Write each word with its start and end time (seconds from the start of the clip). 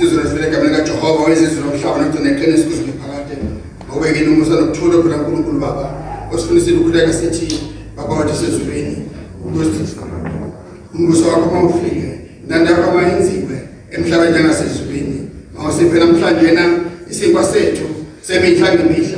sizwe 0.00 0.22
sivele 0.28 0.46
egameni 0.48 0.76
kaJehova 0.76 1.24
wezizwe 1.24 1.60
nomhlaba 1.60 1.98
nogcina 2.00 2.30
iqiniso 2.30 2.64
kuze 2.68 2.82
phakade 3.00 3.34
ngobeke 3.88 4.20
nomusa 4.20 4.54
nokuthula 4.60 5.02
phela 5.02 5.16
uNkulunkulu 5.16 5.60
baba. 5.60 5.84
Osifunisile 6.32 6.76
ukukhuleka 6.76 7.12
sithi 7.12 7.48
baba 7.96 8.14
wathi 8.14 8.34
sezulwini 8.36 8.96
umbuso 10.94 11.28
wakho 11.28 11.54
mawufike 11.54 12.10
nanda 12.48 12.70
yakho 12.70 12.90
mayenziwe 12.96 13.56
emhlabeni 13.90 14.30
njengasezulwini 14.30 15.28
mawusiphe 15.54 15.98
namhlanje 15.98 16.50
na 16.52 16.64
isinkwa 17.10 17.44
sethu 17.44 17.86
semihla 18.22 18.74
ngemihla 18.74 19.09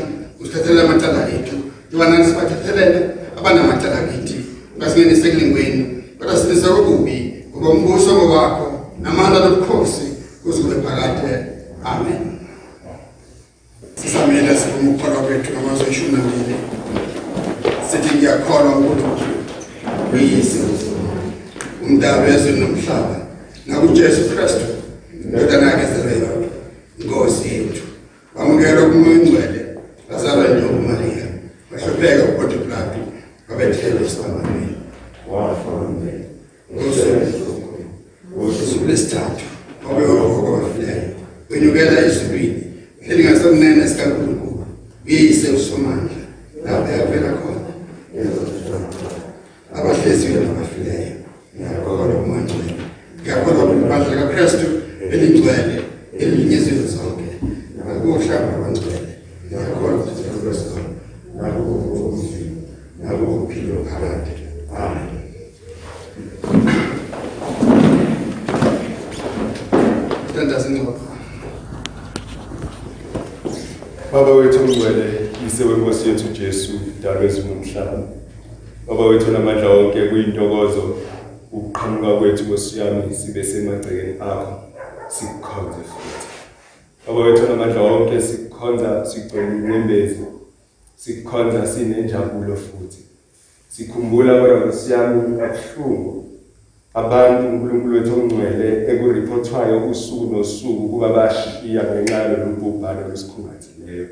yalolu 102.93 103.07
bhubhane 103.07 103.09
lwesikhungathileyo 103.09 104.07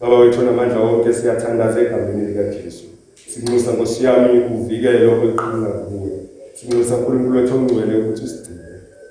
baba 0.00 0.18
wethu 0.18 0.42
namandla 0.42 0.80
wonke 0.80 1.12
siyathandaza 1.12 1.80
egameni 1.80 2.26
likaJesu. 2.26 2.84
Sinxusa 3.28 3.72
Nkosi 3.72 4.04
yami 4.04 4.40
uvikelo 4.54 5.12
oluqhamuka 5.12 5.68
kuwe. 5.68 6.10
Sinxusa 6.54 6.96
uNkulunkulu 6.96 7.36
wethu 7.36 7.54
ongcwele 7.54 7.98
ukuthi 7.98 8.24
usigcine. 8.24 8.58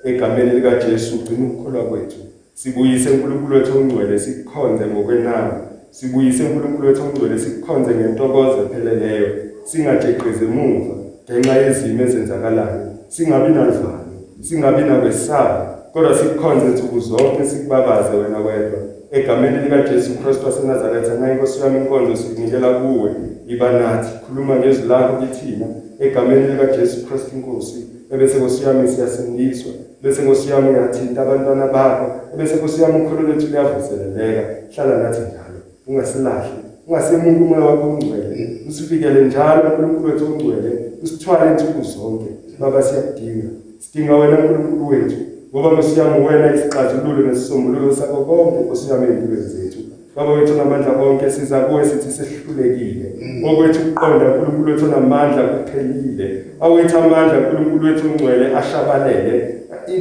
Egameni 0.04 0.50
likaJesu 0.50 1.16
ugcina 1.16 1.46
ukukholwa 1.46 1.84
kwethu. 1.84 2.16
Sibuyise 2.54 3.10
uNkulunkulu 3.10 3.54
wethu 3.54 3.78
ongcwele 3.78 4.18
sikukhonze 4.18 4.86
ngokwenama 4.86 5.60
sibuyise 5.90 6.44
uNkulunkulu 6.44 6.88
wethu 6.88 7.02
ongcwele 7.02 7.38
sikukhonze 7.38 7.94
ngentokozo 7.94 8.62
epheleleyo. 8.62 9.28
Singajeqezi 9.64 10.44
emuva 10.44 10.94
ngenxa 11.30 11.56
yezimo 11.56 12.02
ezenzakalayo. 12.02 12.80
Singabi 13.08 13.52
nalivalo 13.52 14.08
singabi 14.40 14.82
nakwesaba 14.82 15.78
kodwa 15.92 16.18
sikukhonze 16.18 16.66
nsuku 16.66 17.00
zonke 17.00 17.44
sikubabaze 17.44 18.16
wena 18.16 18.38
wedwa. 18.38 18.97
Egameni 19.10 19.58
likaJesu 19.64 20.10
Kristu 20.18 20.46
waseNazaretha 20.46 21.14
naye 21.14 21.34
Nkosi 21.34 21.60
yami 21.60 21.78
inkonzo 21.78 22.16
sikunikela 22.16 22.80
kuwe 22.80 23.10
iba 23.46 23.72
nathi 23.72 24.10
khuluma 24.26 24.56
ngezwi 24.56 24.88
lakho 24.88 25.16
kithina 25.16 25.66
egameni 25.98 26.46
likaJesu 26.48 27.06
Kristu 27.06 27.36
inkosi 27.36 27.86
ebese 28.12 28.38
Nkosi 28.38 28.64
yami 28.64 28.88
siyasindiswa 28.88 29.72
bese 30.02 30.22
Nkosi 30.22 30.50
yami 30.50 30.70
uyathinta 30.70 31.22
abantwana 31.22 31.66
bakho 31.66 32.06
ebese 32.34 32.56
Nkosi 32.56 32.82
yami 32.82 33.02
ukholo 33.02 33.22
lwethu 33.22 33.46
luyavuseleleka 33.46 34.42
hlala 34.74 35.02
nathi 35.02 35.20
njalo 35.20 35.58
ungasilahli 35.86 36.58
ungasemuntu 36.86 37.44
umoya 37.44 37.64
wakho 37.64 37.88
ongcwele 37.90 38.60
usifikele 38.68 39.24
njalo 39.24 39.62
uNkulunkulu 39.62 40.04
wethu 40.04 40.24
ongcwele 40.24 40.88
usithwale 41.02 41.50
insuku 41.50 41.82
zonke. 41.82 42.30
Baba 42.58 42.82
siyakudinga. 42.82 43.48
Sidinga 43.78 44.16
wena 44.16 44.38
uNkulunkulu 44.38 44.88
wethu. 44.88 45.16
Ngoba 45.50 45.72
ngosiyami 45.72 46.26
wena 46.26 46.54
isixazululo 46.54 47.28
nesisombululo 47.28 47.94
sakho 47.94 48.24
konke 48.24 48.60
nkosiyami 48.60 49.06
empilweni 49.06 49.42
zethu. 49.42 49.78
Baba 50.16 50.32
wethu 50.32 50.54
namandla 50.54 50.92
onke 50.92 51.30
siza 51.30 51.60
kuwe 51.60 51.84
sithi 51.84 52.10
sehlulekile. 52.10 53.06
Okwethu 53.44 53.80
ukuqonda 53.80 54.26
uNkulunkulu 54.26 54.72
wethu 54.72 54.86
namandla 54.86 55.42
kuphelile. 55.42 56.44
Awethu 56.60 56.98
amandla 56.98 57.38
uNkulunkulu 57.38 57.86
wethu 57.86 58.06
ongcwele 58.06 58.56
ashabalele. 58.56 59.54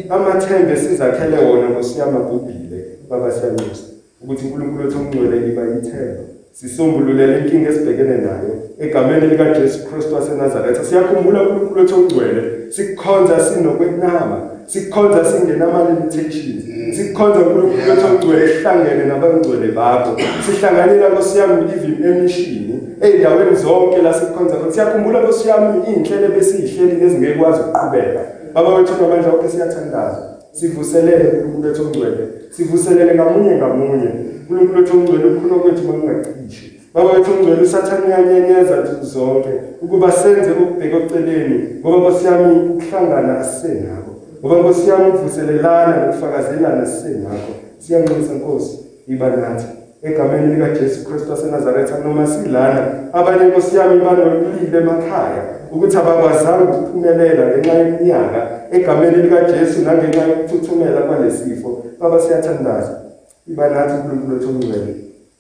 Amathembe 0.10 0.76
sizakhele 0.76 1.38
wona 1.38 1.70
ngosiyami 1.70 2.18
agubhile. 2.18 2.86
Baba 3.10 3.32
siyanxusa. 3.32 3.84
Ukuthi 4.24 4.46
uNkulunkulu 4.46 4.84
wethu 4.84 4.98
ongcwele 5.00 5.52
iba 5.52 5.62
yithemba 5.62 6.24
sisombululele 6.52 7.40
inkinga 7.40 7.70
esibhekene 7.70 8.18
nayo 8.18 8.54
egameni 8.80 9.28
likaJesu 9.28 9.88
Kristu 9.88 10.16
waseNazaretha. 10.16 10.84
Siyakhumbula 10.84 11.42
uNkulunkulu 11.42 11.82
wethu 11.82 11.96
ongcwele 11.96 12.42
sikukhonza 12.70 13.40
sinokwenama 13.40 14.57
sikukhonza 14.72 15.26
singenama 15.26 15.80
limitations 15.90 16.64
sikukhonza 16.96 17.40
uNkulunkulu 17.40 17.90
wethu 17.90 18.06
ongcwele 18.12 18.44
ehlangene 18.52 19.04
nabangcwele 19.06 19.68
bakho. 19.78 20.12
Sihlanganyela 20.46 21.10
nkosiyami 21.10 21.72
even 21.76 22.04
emishini. 22.04 22.76
Ey'ndaweni 23.02 23.56
zonke 23.56 24.02
la 24.02 24.14
sikukhonza 24.14 24.56
khona 24.56 24.72
siyakhumbula 24.72 25.22
nkosiyami 25.22 25.80
iy'nhlelo 25.90 26.28
besiyihleli 26.36 26.96
nezingekwazi 27.02 27.60
ukuqhubeka. 27.62 28.22
Baba 28.54 28.70
wethu 28.76 28.94
namandla 29.02 29.32
wonke 29.32 29.50
siyathandaza. 29.50 30.22
Sivuselele 30.52 31.26
uNkulunkulu 31.30 31.68
wethu 31.68 31.82
ongcwele. 31.82 32.24
Sivuselele 32.50 33.16
ngamunye 33.16 33.56
ngamunye. 33.56 34.10
uNkulunkulu 34.50 34.80
wethu 34.80 34.98
ongcwele 34.98 35.26
ukukhuluma 35.26 35.62
kwethu 35.64 35.84
makungacishi 35.88 36.68
baba 36.94 37.10
wethu 37.14 37.32
ongcwele 37.32 37.62
usathane 37.62 38.06
uyanyenyeza 38.08 38.82
nsuku 38.82 39.06
zonke 39.06 39.50
ukuba 39.82 40.12
senze 40.12 40.52
ukubheka 40.52 40.98
oceleni 40.98 41.58
ngoba 41.80 41.98
nkosi 41.98 42.26
yami 42.26 42.60
ukuhlangana 42.70 43.40
asisenakho 43.40 44.17
ngoba 44.40 44.56
nkosi 44.60 44.90
yami 44.90 45.10
ukuvuselelana 45.10 46.06
nokufakazelana 46.06 46.86
sisenakho 46.86 47.52
siyanxusa 47.80 48.34
nkosi 48.34 48.80
iba 49.08 49.30
nathi. 49.30 49.66
Egameni 50.04 50.56
likaJesu 50.56 51.06
Kristu 51.06 51.32
waseNazaretha 51.32 52.00
noma 52.00 52.28
silana 52.28 53.14
abanye 53.14 53.46
nkosi 53.46 53.76
yami 53.76 54.00
banolile 54.00 54.78
emakhaya 54.78 55.44
ukuthi 55.72 55.98
abakwazanga 55.98 56.64
ukuphumelela 56.64 57.48
ngenxa 57.48 57.74
yeminyaka. 57.74 58.42
Egameni 58.72 59.22
likaJesu 59.24 59.82
nangenxa 59.82 60.28
yokuthuthumela 60.28 61.02
kwalesifo 61.02 61.84
baba 62.00 62.20
siyathandaza. 62.20 63.02
Iba 63.48 63.70
nathi 63.70 63.94
uNkulunkulu 63.94 64.34
wethu 64.34 64.50
ongcwele 64.50 64.96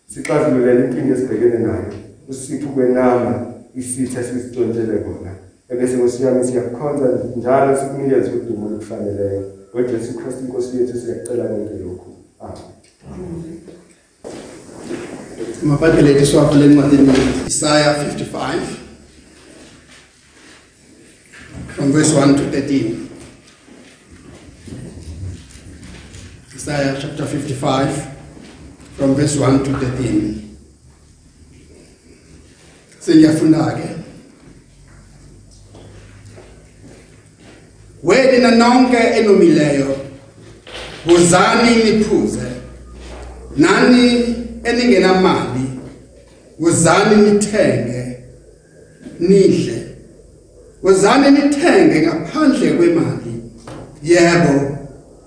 sixazululele 0.07 0.85
inkinga 0.85 1.13
esibhekene 1.15 1.57
nayo. 1.57 1.91
Usiphe 2.29 2.65
ukwenama 2.65 3.45
isitha 3.75 4.23
sisitshontshele 4.23 4.97
kona. 4.97 5.46
Ebese 5.69 5.97
nkosi 5.97 6.23
yami 6.23 6.47
siyakukhonza 6.47 7.07
njalo 7.37 7.79
sikunikeze 7.79 8.31
udumo 8.31 8.67
olufaneleyo 8.67 9.43
ngojesu 9.69 10.13
kristu 10.17 10.41
inkosi 10.45 10.77
yethu 10.77 10.99
siyakucela 10.99 11.43
konke 11.43 11.75
lokhu 11.83 12.11
amen 12.39 13.67
Mabhayibheli 15.63 16.11
ethu 16.11 16.25
siwavule 16.25 16.65
encwadini 16.65 17.13
Isaiah 17.47 17.95
55 17.95 18.59
from 21.75 21.91
verse 21.91 22.13
1 22.13 22.35
to 22.37 22.43
13. 22.43 23.09
Isaiah 26.55 26.97
chapter 27.01 27.25
55 27.25 28.07
from 28.97 29.15
verse 29.15 29.39
1 29.39 29.63
to 29.63 29.71
13. 29.71 30.57
Sengiyafunda 32.99 33.71
ke. 33.77 33.96
Wedina 38.03 38.51
nonke 38.51 38.97
enomileyo 38.97 39.95
wozani 41.11 41.75
niphuze. 41.83 42.41
Nani 43.57 44.35
eningenamali 44.63 45.69
wozani 46.59 47.31
nithenge. 47.31 48.17
Nidle 49.19 49.87
wozani 50.83 51.31
nithenge 51.31 52.01
ngaphandle 52.01 52.71
kwemali. 52.71 53.33
Yebo 54.03 54.77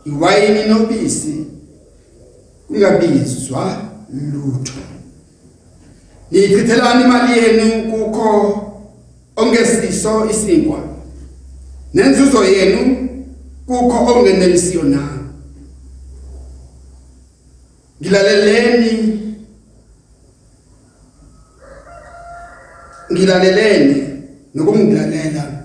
iwayini 0.05 0.65
nobisi. 0.69 1.47
Kungabizwa 2.69 3.83
lutho. 4.33 4.73
Nichithelani 6.31 7.05
imali 7.05 7.39
yenu 7.39 7.93
kukho 7.93 8.63
ongesiso 9.37 10.31
isinkwa 10.31 10.90
nenzuzo 11.95 12.45
yenu 12.45 13.09
kukho 13.67 14.13
ongenelisiyo 14.13 14.83
na? 14.83 15.09
Ngilaleleni. 18.01 19.21
Ngilaleleni 23.13 23.97
nokumngilalela 24.55 25.65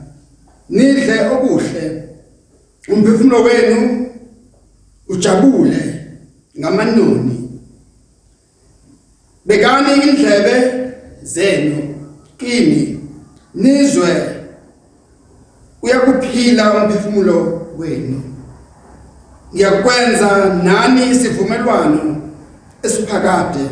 nidle 0.69 1.29
okuhle. 1.29 2.03
Umphefumulo 2.87 3.43
wenu 3.43 4.09
ujabule 5.07 6.05
ngamanoni. 6.59 7.49
Bekani 9.45 9.93
indlebe 9.93 10.55
zenu 11.23 11.95
kimi. 12.37 12.99
Nizwe 13.53 14.34
uyakuphila 15.85 16.73
umphefumulo 16.73 17.67
wenu. 17.77 18.21
Ngiyakwenza 19.53 20.45
nani 20.63 21.09
isivumelwano 21.09 22.21
esiphakade. 22.83 23.65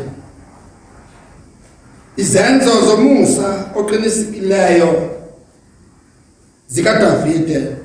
Izenzo 2.16 2.80
zomusa 2.86 3.64
oqinisikileyo 3.74 5.10
zika 6.66 6.94
Davide 6.94 7.76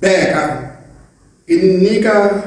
beka 0.00 0.70
inika 1.46 2.42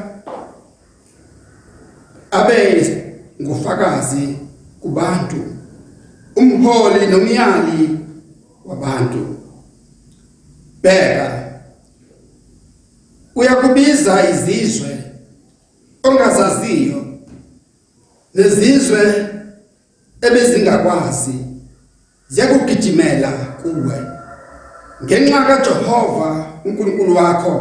abe 2.31 2.99
ngufakazi 3.41 4.37
kubantu 4.81 5.41
umholi 6.35 7.07
nomyali 7.07 7.99
wabantu. 8.65 9.42
Beka 10.83 11.53
uyakubiza 13.35 14.29
izizwe 14.29 14.97
ongazaziyo 16.03 17.05
nezizwe 18.33 19.01
ebezingakwazi 20.21 21.35
ziyakugijimela 22.29 23.31
kuwe. 23.31 23.97
Ngenxa 25.03 25.45
kaJehova 25.47 26.29
uNkulunkulu 26.65 27.15
wakho 27.15 27.53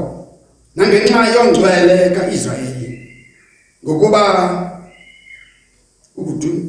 nangenxa 0.76 1.28
yongcwele 1.34 2.10
kaIsrayeli 2.10 2.90
ngokuba 3.84 4.22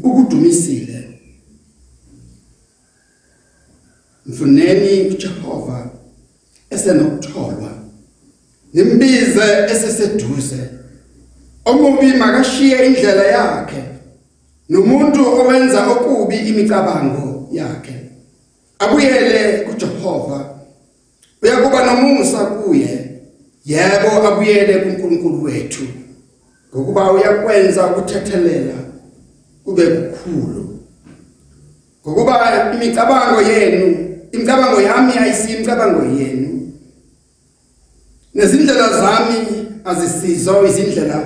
ukudumisile. 0.03 1.09
Mfuneni 4.25 5.09
uJehova 5.09 5.89
esenokutholwa 6.73 7.71
nimbize 8.73 9.47
eseseduze 9.71 10.59
omubi 11.65 12.13
makashiye 12.13 12.85
indlela 12.85 13.23
yakhe. 13.23 13.83
Nomuntu 14.69 15.19
owenza 15.39 15.87
okubi 15.87 16.35
imicabango 16.35 17.47
yakhe. 17.51 17.95
Abuyele 18.79 19.59
kuJehova. 19.65 20.39
Uyakuba 21.41 21.85
nomusa 21.85 22.37
kuye. 22.45 23.09
Yebo 23.65 24.27
abuyele 24.27 24.73
kuNkulunkulu 24.75 25.43
wethu. 25.43 25.83
Ngokuba 26.75 27.11
uyakwenza 27.11 27.87
ukuthethelela 27.87 28.73
kube 29.65 29.85
kukhulu. 29.87 30.79
Ngokuba 32.07 32.33
imicabango 32.73 33.41
yenu 33.41 34.03
imicabango 34.31 34.81
yami 34.81 35.13
ayisimicabango 35.17 36.05
yenu. 36.19 36.42
Nezindlela 38.33 38.89
zami 38.89 39.39
azisizo 39.85 40.65
izindlela. 40.67 41.19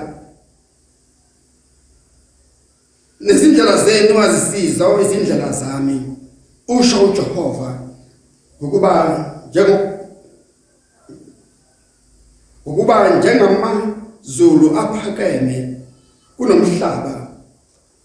Nezindlela 3.19 3.77
zenu 3.77 4.19
azisizo 4.19 5.00
izindlela 5.01 5.51
zami 5.51 6.01
usho 6.68 7.06
uJehova 7.06 7.80
ngokuba 8.62 8.92
njengo 9.50 9.77
ukuba 12.65 13.18
njengamazulu 13.18 14.80
aphakeme 14.80 15.77
kunomhlaba. 16.38 17.27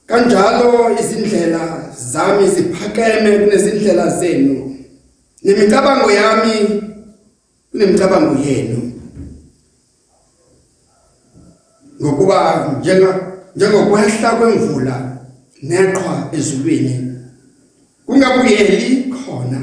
Kanjalo 0.07 0.97
izindlela 1.01 1.93
zami 1.97 2.49
ziphakeme 2.49 3.39
kunezindlela 3.39 4.19
zenu. 4.19 4.77
Nemicabango 5.43 6.11
yami 6.11 6.83
kunemicabango 7.71 8.43
yenu. 8.43 8.82
Ngokuba 12.03 12.69
njenga 12.81 13.33
njengokwehla 13.57 14.31
kwemvula 14.31 15.19
neqhwa 15.63 16.29
ezulwini 16.33 17.13
kungabuyeli 18.07 19.15
khona. 19.15 19.61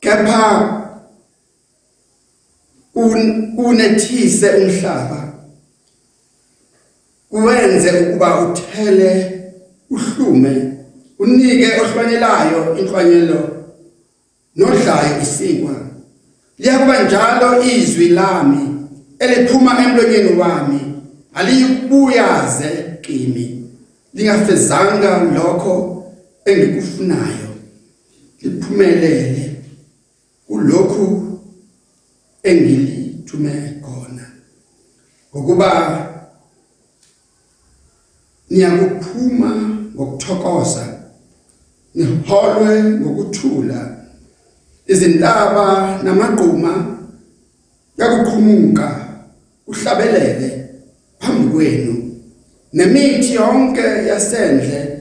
Kepha 0.00 0.72
unethise 3.56 4.50
umhlaba 4.50 5.32
kuwenze 7.30 7.90
ukuba 8.00 8.40
uthele 8.40 9.42
uhlume 9.90 10.72
unike 11.18 11.80
ohlwanyelayo 11.80 12.78
inhlwanyelo 12.78 13.66
nodlayo 14.56 15.22
isinkwa 15.22 15.74
liyakuba 16.58 17.02
njalo 17.02 17.62
izwi 17.62 18.08
lami 18.08 18.76
eliphuma 19.18 19.84
emlonyeni 19.84 20.38
wami 20.38 20.85
aliyikubuyaze 21.36 22.98
kimi 23.00 23.64
lingafezanga 24.14 25.22
lokho 25.22 26.04
engikufunayo 26.44 27.48
liphumelele 28.42 29.62
kulokhu 30.46 31.38
engilithume 32.42 33.74
khona. 33.84 34.30
Ngokuba 35.36 35.70
niyakuphuma 38.50 39.50
ngokuthokoza 39.94 40.98
niholwe 41.94 42.82
ngokuthula 42.84 43.96
izintaba 44.86 46.00
namagquma 46.02 46.98
yakuqhumuka 47.98 49.08
uhlabelele. 49.66 50.65
Phambi 51.26 51.50
kwenu. 51.50 52.12
Nemithi 52.72 53.34
yonke 53.34 53.80
yasendle 53.80 54.98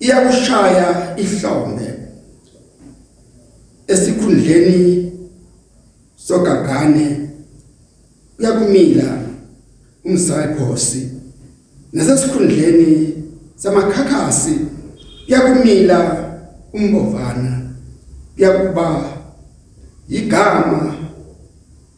iyakushaya 0.00 1.16
ihlombe. 1.16 1.94
Esikhundleni 3.86 5.12
sogagane 6.16 7.28
uyakumila 8.38 9.18
umsayiphosi 10.04 11.08
nasesikhundleni 11.92 13.14
samakhakhasi 13.56 14.58
uyakumila 15.28 16.28
umbovana. 16.72 17.70
Kuyakuba 18.34 19.04
igama 20.08 20.94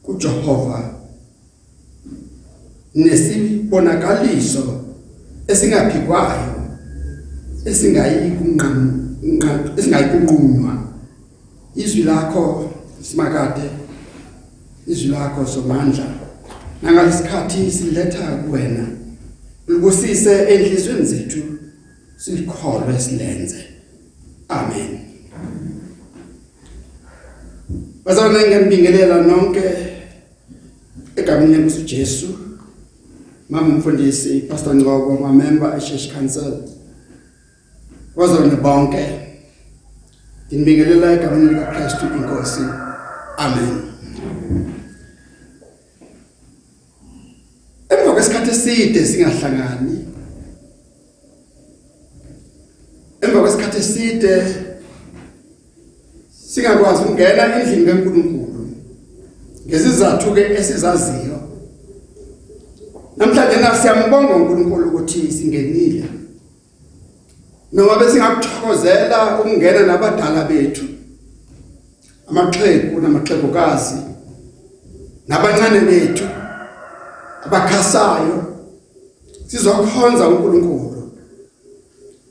kuJehova. 0.02 0.89
Nesibonakaliso 2.94 4.84
esingaphikwayo 5.48 6.54
esingayikunqanqa 7.64 9.50
esingayikunqunywa 9.78 10.72
izwi 11.76 12.02
lakho 12.02 12.72
simakade 13.02 13.66
izwi 14.86 15.08
lakho 15.08 15.46
somandla 15.46 16.06
nangalesikhathi 16.82 17.70
siletha 17.70 18.26
kuwena 18.36 18.86
ulibusise 19.68 20.32
enhlizweni 20.52 21.06
zethu 21.06 21.42
silikholwe 22.16 23.00
silenze. 23.00 23.64
Amen. 24.48 24.98
Bazalwane 28.04 28.46
ngiyambingelela 28.46 29.22
nonke 29.22 29.62
egameni 31.16 31.54
lenkosi 31.54 31.80
uJesu 31.80 32.49
mama 33.50 33.74
mfundisi 33.74 34.40
pastor 34.40 34.74
Ngcobo 34.74 35.18
ma 35.20 35.32
member 35.32 35.76
e 35.76 35.80
church 35.80 36.12
council. 36.12 36.62
Wazona 38.16 38.56
bonke 38.56 39.20
Ngibingelela 40.52 41.12
egameni 41.12 41.48
lika 41.48 41.66
Kristu 41.66 42.06
inkosi. 42.06 42.60
Amen. 43.36 43.82
Emva 47.88 48.12
kwesikhathi 48.12 48.50
eside 48.50 49.06
singahlangani 49.06 50.04
Emva 53.20 53.40
kwesikhathi 53.40 53.78
eside 53.78 54.54
singakwazi 56.50 57.02
ukungena 57.02 57.60
endlini 57.60 57.86
kaNkulunkulu. 57.86 58.70
Ngesizathu 59.66 60.34
ke 60.34 60.40
esizaziyo 60.40 61.29
Namhlanje 63.20 63.56
nasiyambonga 63.56 64.34
uNkulunkulu 64.34 64.88
ukuthi 64.88 65.32
singenile. 65.32 66.04
Noma 67.72 67.96
besingakuthokozela 67.96 69.38
ukungena 69.40 69.82
nabadala 69.86 70.44
bethu 70.44 70.84
amaxhegu 72.28 73.00
namaxhegokazi 73.00 73.96
nabancane 75.28 75.80
bethu 75.80 76.24
abakhasayo 77.44 78.44
sizokhonza 79.46 80.28
uNkulunkulu. 80.28 81.12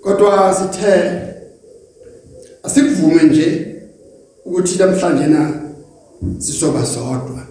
Kodwa 0.01 0.53
sithe 0.53 1.21
asikuvume 2.63 3.23
nje 3.23 3.75
ukuthi 4.45 4.79
namhlanje 4.79 5.27
na 5.27 5.53
sisoba 6.37 6.85
sodwa 6.85 7.48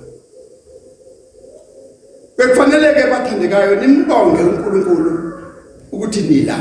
bekufanele 2.39 2.95
ke 2.95 3.11
bathandekayo 3.11 3.75
nimbonge 3.81 4.43
uNkulunkulu 4.43 5.33
ukuthi 5.93 6.21
nila. 6.21 6.59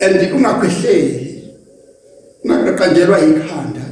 And 0.00 0.32
ungakwehleli 0.34 1.52
ungaqanjelwa 2.44 3.18
ikhanda 3.20 3.86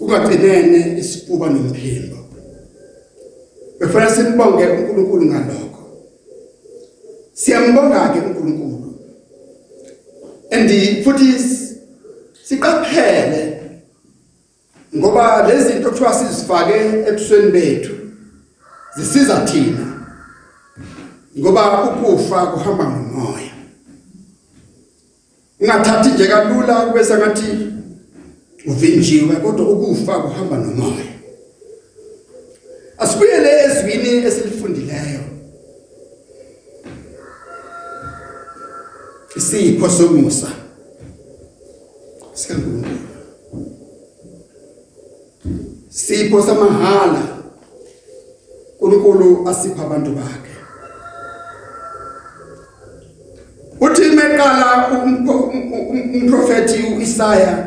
ungagcinene 0.00 0.98
isifuba 0.98 1.50
nomphimbo. 1.50 2.16
Befuna 3.78 4.10
simbonge 4.10 4.66
uNkulunkulu 4.66 5.24
ngalokho. 5.26 5.84
Siyambonga 7.32 8.08
ke 8.08 8.18
uNkulunkulu. 8.18 8.94
And 10.50 10.70
futhi 11.04 11.34
siqaphele 12.44 13.53
ngoba 14.96 15.46
lezi 15.46 15.72
zinto 15.72 15.90
kuthiwa 15.90 16.14
sizifake 16.14 16.74
ebusweni 17.08 17.52
bethu 17.52 17.94
zisiza 18.96 19.40
thina. 19.40 19.94
Ngoba 21.38 21.82
ukufa 21.84 22.46
kuhamba 22.46 22.84
ngomoya. 22.84 23.50
Ungathathi 25.60 26.08
nje 26.08 26.26
kalula 26.26 26.86
kube 26.86 27.04
sengathi 27.04 27.72
uvinjiwe 28.66 29.36
kodwa 29.36 29.68
ukufa 29.68 30.22
kuhamba 30.22 30.56
nomoya. 30.56 31.14
Asibuyele 32.98 33.64
ezwini 33.64 34.26
esilifundileyo. 34.26 35.20
Isipho 39.36 39.90
somusa 39.90 40.48
sikaNkulunkulu. 42.34 43.13
Sipho 45.94 46.42
samahala. 46.42 47.22
uNkulunkulu 48.80 49.48
asipha 49.48 49.82
abantu 49.82 50.10
bakhe. 50.10 50.54
Uthi 53.80 54.10
meqala 54.16 54.88
umprofeti 56.14 56.94
uIsaya 56.96 57.66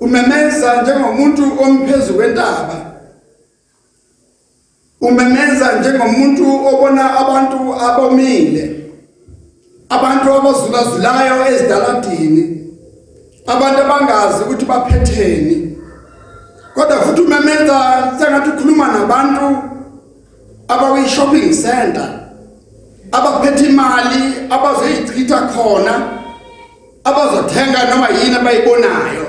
umemeza 0.00 0.82
njengomuntu 0.82 1.42
omphezulu 1.62 2.18
kwentaba 2.18 2.76
umemeza 5.00 5.80
njengomuntu 5.80 6.66
obona 6.66 7.18
abantu 7.18 7.74
abomile 7.74 8.90
abantu 9.88 10.32
abazulazulayo 10.32 11.46
ezidaladini 11.52 12.72
abantu 13.46 13.80
abangazi 13.82 14.42
ukuthi 14.42 14.64
baphetheni. 14.64 15.63
Kodwa 16.74 17.00
futhi 17.00 17.20
umemeza 17.20 17.76
sengathi 18.18 18.50
ukhuluma 18.50 18.88
nabantu 18.88 19.46
abawi 20.68 21.08
shopping 21.08 21.50
center 21.50 22.20
abaphethe 23.12 23.66
imali 23.66 24.22
abazoyichitha 24.50 25.38
khona 25.40 25.94
abazothenga 27.04 27.90
noma 27.90 28.08
yini 28.08 28.36
abayibonayo. 28.36 29.26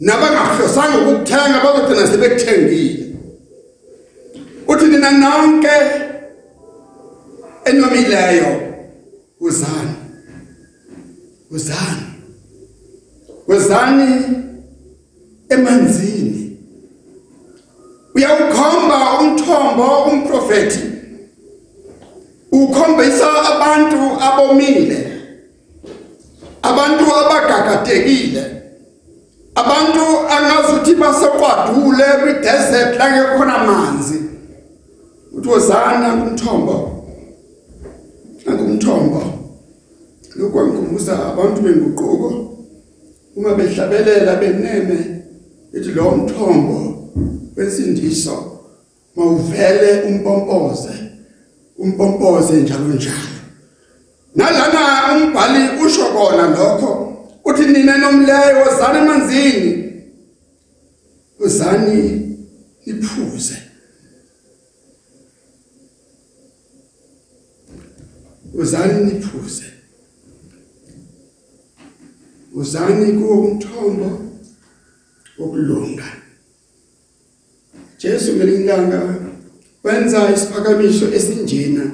Nabangahlosanga 0.00 0.98
ukuthenga 0.98 1.60
bazogcina 1.64 2.06
sebekuthengile. 2.06 3.14
Uthi 4.68 4.84
nina 4.84 5.10
nonke 5.10 5.76
enomileyo 7.64 8.62
uzani 9.40 9.94
uzani 11.50 12.06
uzani 13.46 14.24
emanzini. 15.48 16.58
Uyawukhomba 18.14 19.20
umthombo 19.20 20.04
umprofeti 20.04 20.80
ukhombisa 22.52 23.26
abantu 23.52 24.00
abomile 24.20 25.12
abantu 26.62 27.04
abagagadekile 27.14 28.44
abantu 29.54 30.04
angazuthi 30.30 30.94
baseqwadule 30.94 32.04
kwi-desert 32.22 32.98
la 32.98 33.06
kukhona 33.06 33.54
amanzi. 33.54 34.22
Uthi 35.32 35.48
wozana 35.48 36.16
kumthombo 36.16 37.04
angumthombo. 38.46 39.22
Lokwangikhumbuza 40.36 41.12
abantu 41.26 41.62
benguquko. 41.62 42.50
Uma 43.36 43.54
behlabelela 43.54 44.36
beneme 44.36 45.13
ethi 45.76 45.90
lo 45.90 46.10
mthombo 46.16 47.10
wensindiso 47.56 48.60
mawuvele 49.16 50.02
umpompoze 50.02 50.94
umpompoze 51.78 52.52
njalo 52.62 52.88
njalo. 52.88 53.34
Nalana 54.34 55.24
umbhali 55.24 55.84
usho 55.86 56.06
kona 56.06 56.46
lokho 56.50 56.90
uthi 57.44 57.64
nina 57.66 57.98
nomleyo 57.98 58.58
wozana 58.64 58.98
emanzini? 58.98 59.92
Uzani 61.38 62.36
iphuze 62.86 63.56
uzani 68.54 69.04
niphuze. 69.12 69.64
Uzani 72.54 73.12
kumthombo 73.12 74.23
wokulunga 75.38 76.04
Jesu 77.98 78.36
ngelinganga 78.36 79.00
wenza 79.84 80.30
isiphakamiso 80.30 81.14
esinjena. 81.14 81.90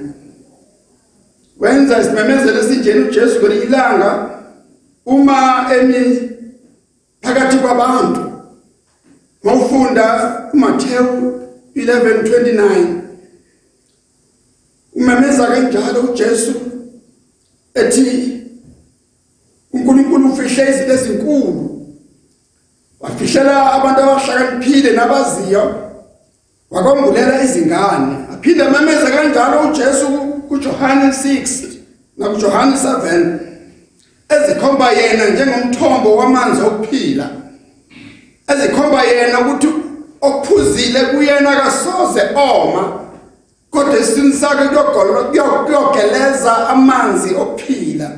Wenza 1.58 2.00
isimemezelo 2.00 2.60
esinjena 2.60 3.08
uJesu 3.08 3.40
kwelilanga 3.40 4.40
uma 5.06 5.66
emi 5.74 6.30
phakathi 7.20 7.56
kwabantu. 7.56 8.32
Mawufunda 9.42 10.06
uMathewu 10.52 11.40
11:29 11.76 13.00
umemeza 14.92 15.46
kanjalo 15.46 16.00
uJesu 16.00 16.54
ethi 17.74 18.42
uNkulunkulu 19.72 20.32
ufihle 20.32 20.70
izinto 20.70 20.92
ezinkulu. 20.92 21.69
Wafihlela 23.20 23.72
abantu 23.72 24.00
abahlakaniphile 24.00 24.92
nabaziyo 24.92 25.74
wakombulela 26.70 27.42
izingane. 27.42 28.16
Aphinde 28.34 28.64
amemeza 28.64 29.10
kanjalo 29.10 29.60
uJesu 29.60 30.06
kuJohane 30.48 31.08
6 31.08 31.66
nakuJohane 32.18 32.76
7 32.76 33.38
ezikhomba 34.28 34.90
yena 34.90 35.24
njengomthombo 35.28 36.16
wamanzi 36.16 36.62
okuphila 36.62 37.30
ezikhomba 38.48 39.02
yena 39.02 39.40
ukuthi 39.40 39.68
okuphuzile 40.20 41.00
kuyena 41.00 41.56
kasoze 41.56 42.22
oma 42.34 43.00
kodwa 43.70 43.98
isini 43.98 44.32
sakhe 44.32 44.68
kuyogeleza 45.66 46.68
amanzi 46.68 47.34
okuphila. 47.34 48.10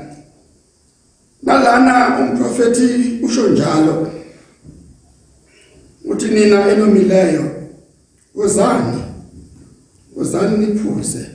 Nalana 1.42 2.18
umprofeti 2.18 3.18
usho 3.23 3.49
njalo 3.49 4.21
uthi 6.12 6.26
nina 6.26 6.69
enomileyo 6.69 7.45
uzani 8.35 9.02
uzani 10.16 10.66
niphuze 10.66 11.26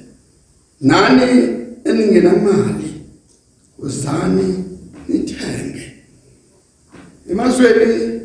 nani 0.82 1.24
eningenamali 1.86 3.02
uzani 3.80 4.64
nithenge. 5.08 5.94
Emazweni 7.32 8.22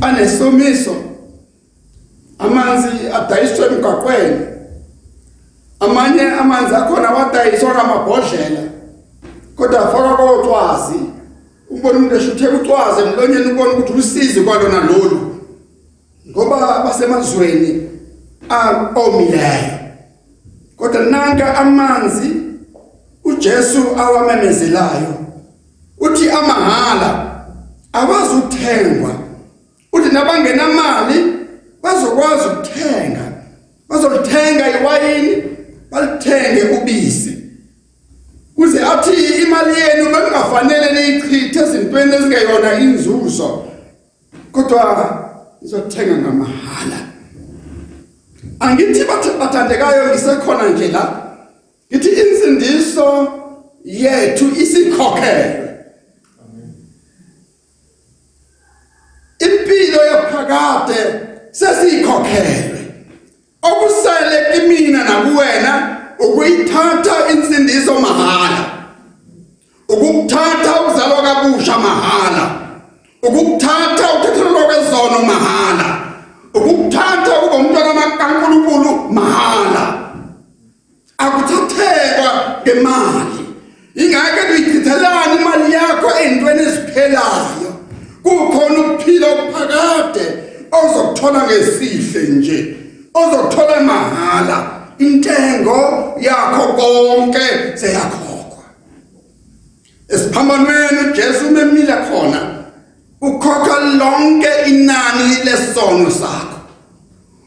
anesomiso 0.00 0.96
amanzi 2.38 2.88
adayiswe 3.14 3.66
emgaqweni 3.66 4.46
amanye 5.80 6.22
amanzi 6.22 6.74
akhona 6.74 7.10
wadayiswa 7.10 7.74
ngamabhodlela 7.74 8.62
kodwa 9.56 9.88
afaka 9.88 10.16
kotwazi 10.16 11.13
ubona 11.74 11.98
umuntu 11.98 12.16
eshuthe 12.16 12.48
ucwazi 12.48 13.00
emlonyeni 13.02 13.52
ubona 13.52 13.72
ukuthi 13.72 13.92
usizi 13.92 14.40
kwalona 14.40 14.80
lolu. 14.80 15.20
Ngoba 16.30 16.84
basemazweni 16.84 17.88
aomileyo 18.48 19.74
kodwa 20.76 21.00
nanka 21.00 21.54
amanzi 21.58 22.30
uJesu 23.24 23.82
awamemezelayo. 23.98 25.14
Uthi 25.98 26.30
amahala 26.30 27.34
awazi 27.92 28.34
ukuthengwa 28.34 29.10
uthi 29.92 30.14
nabangenamali 30.14 31.24
bazokwazi 31.82 32.48
ukuthenga. 32.48 33.32
Bazolithenga 33.88 34.80
iwayini 34.80 35.42
balithenge 35.90 36.62
ubisi. 36.62 37.43
Kuze 38.56 38.80
athi 38.80 39.42
imali 39.42 39.80
yenu 39.80 40.04
bengafanele 40.04 40.92
niyichithe 40.92 41.60
ezintweni 41.60 42.14
ezingeyona 42.14 42.78
inzuzo. 42.80 43.64
Kodwa 44.52 45.30
izothenga 45.62 46.16
ngamahala. 46.16 46.98
Angithi 48.60 49.04
bathandekayo 49.40 50.08
ngisekhona 50.08 50.68
nje 50.68 50.88
la. 50.88 51.22
Ngithi 51.92 52.08
insindiso 52.08 53.28
yethu 53.84 54.44
isikhokhelwe 54.62 55.64
impilo 59.38 60.04
yaphakade 60.04 61.00
sesikhokhelwe 61.50 62.92
okusele 63.62 64.36
kimina 64.52 65.04
nakuwena 65.04 65.93
ukuyithatha 66.24 67.30
insindiso 67.32 68.00
mahala 68.00 68.74
ukukuthatha 69.88 70.80
ukuzalwa 70.80 71.22
kabusha 71.22 71.78
mahala. 71.78 72.50
Ukukuthatha 73.22 74.12
uthethelwa 74.14 74.64
kwezono 74.64 75.18
mahala. 75.26 75.98
Ukukuthatha 76.54 77.42
ube 77.42 77.56
umntwana 77.56 78.16
kaNkulunkulu 78.18 79.08
mahala. 79.10 79.98
Akuthathekwa 81.18 82.60
ngemali. 82.62 83.44
Ingake 83.94 84.40
uyichithelana 84.52 85.34
imali 85.40 85.72
yakho 85.72 86.10
ezintweni 86.22 86.62
eziphelayo. 86.62 87.70
Kukhona 88.22 88.80
ukuphila 88.80 89.26
okuphakade 89.32 90.26
ozokuthola 90.72 91.42
ngesihle 91.42 92.22
nje 92.22 92.76
ozokuthola 93.14 93.80
mahala. 93.80 94.73
Intengo 94.98 96.14
yakho 96.20 96.72
konke 96.72 97.76
seyakhokhwa. 97.76 98.64
Esiphambanweni 100.08 100.98
uJesu 101.10 101.50
memile 101.50 101.92
khona 101.92 102.64
ukhokha 103.20 103.80
lonke 103.80 104.48
inani 104.66 105.44
lesono 105.44 106.10
sakho. 106.10 106.60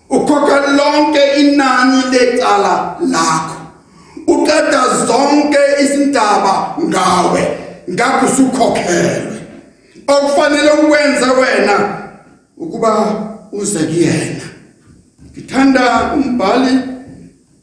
Ukhokha 0.10 0.60
lonke 0.78 1.22
inani 1.40 2.04
lecala 2.12 2.96
lakho. 3.02 3.58
Uqeda 4.28 5.06
zonke 5.06 5.60
izindaba 5.84 6.76
ngawe 6.80 7.48
ngakho 7.90 8.26
usukhokhelwe 8.26 9.38
okufanele 10.08 10.72
ukwenze 10.72 11.26
wena 11.26 11.98
ukuba 12.58 13.06
uze 13.52 13.80
kuyena. 13.80 14.46
Ngithanda 15.32 16.14
umbhali 16.14 16.80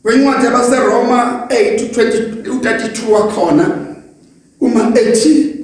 wencwadi 0.04 0.44
yabaseRoma 0.44 1.46
8:32 1.48 3.10
wakhona 3.12 3.78
uma 4.60 4.92
ethi 5.00 5.56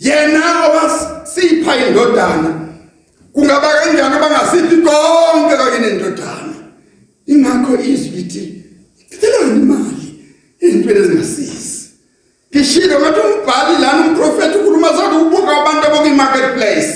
yena 0.00 0.66
owasipha 0.66 1.76
indodana. 1.86 2.68
Kungaba 3.32 3.68
kanjani 3.68 4.16
abangasiphi 4.16 4.76
konke 4.76 5.56
kanye 5.56 5.78
nendodana? 5.78 6.54
Ingakho 7.26 7.74
izwi 7.74 8.16
lithi 8.16 8.64
ngithelani 9.12 9.62
imali 9.62 10.14
ezintweni 10.60 11.00
ezingasizi 11.00 11.88
ngishilo 12.54 13.00
ngathi 13.00 13.20
umbhali 13.20 13.82
lana 13.82 14.06
umprofeti 14.06 14.58
ukhuluma 14.58 14.88
zathi 14.88 15.16
ubuka 15.16 15.56
abantu 15.60 15.86
abokuyi 15.86 16.14
marketplace 16.14 16.92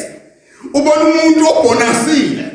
ubona 0.75 1.05
umuntu 1.05 1.45
obonasile 1.59 2.47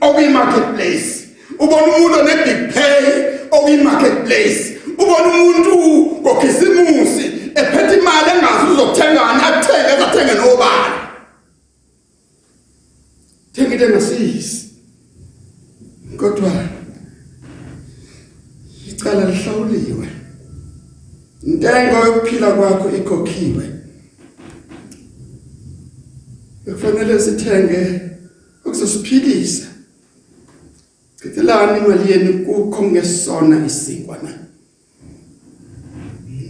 okuyi 0.00 0.28
marketplace 0.28 1.10
ubona 1.58 1.86
umuntu 1.86 2.18
one 2.18 2.34
big 2.44 2.74
pay 2.74 3.39
okuyi 3.52 3.76
marketplace 3.76 4.78
ubona 4.98 5.28
umuntu 5.34 5.74
ngokhisimusi 6.20 7.24
ephethe 7.60 7.94
imali 7.98 8.30
engazi 8.34 8.64
uzokuthengani 8.72 9.42
athenge 9.48 9.92
athenge 10.04 10.34
nobani. 10.34 10.94
Thenga 13.52 13.74
into 13.74 13.84
engasisi 13.84 14.68
kodwa 16.16 16.52
icala 18.88 19.24
lihlawuliwe. 19.30 20.08
Intengo 21.42 21.96
yokuphila 22.06 22.52
kwakho 22.52 22.96
ikhokhiwe. 22.96 23.64
Kufanele 26.64 27.20
sithenge 27.20 28.00
okuzosiphilisa 28.64 29.69
Ngithelani 31.20 31.78
imali 31.78 32.12
yenu 32.12 32.44
kukho 32.46 32.82
ngesona 32.82 33.66
isinkwa 33.66 34.18
na 34.22 34.30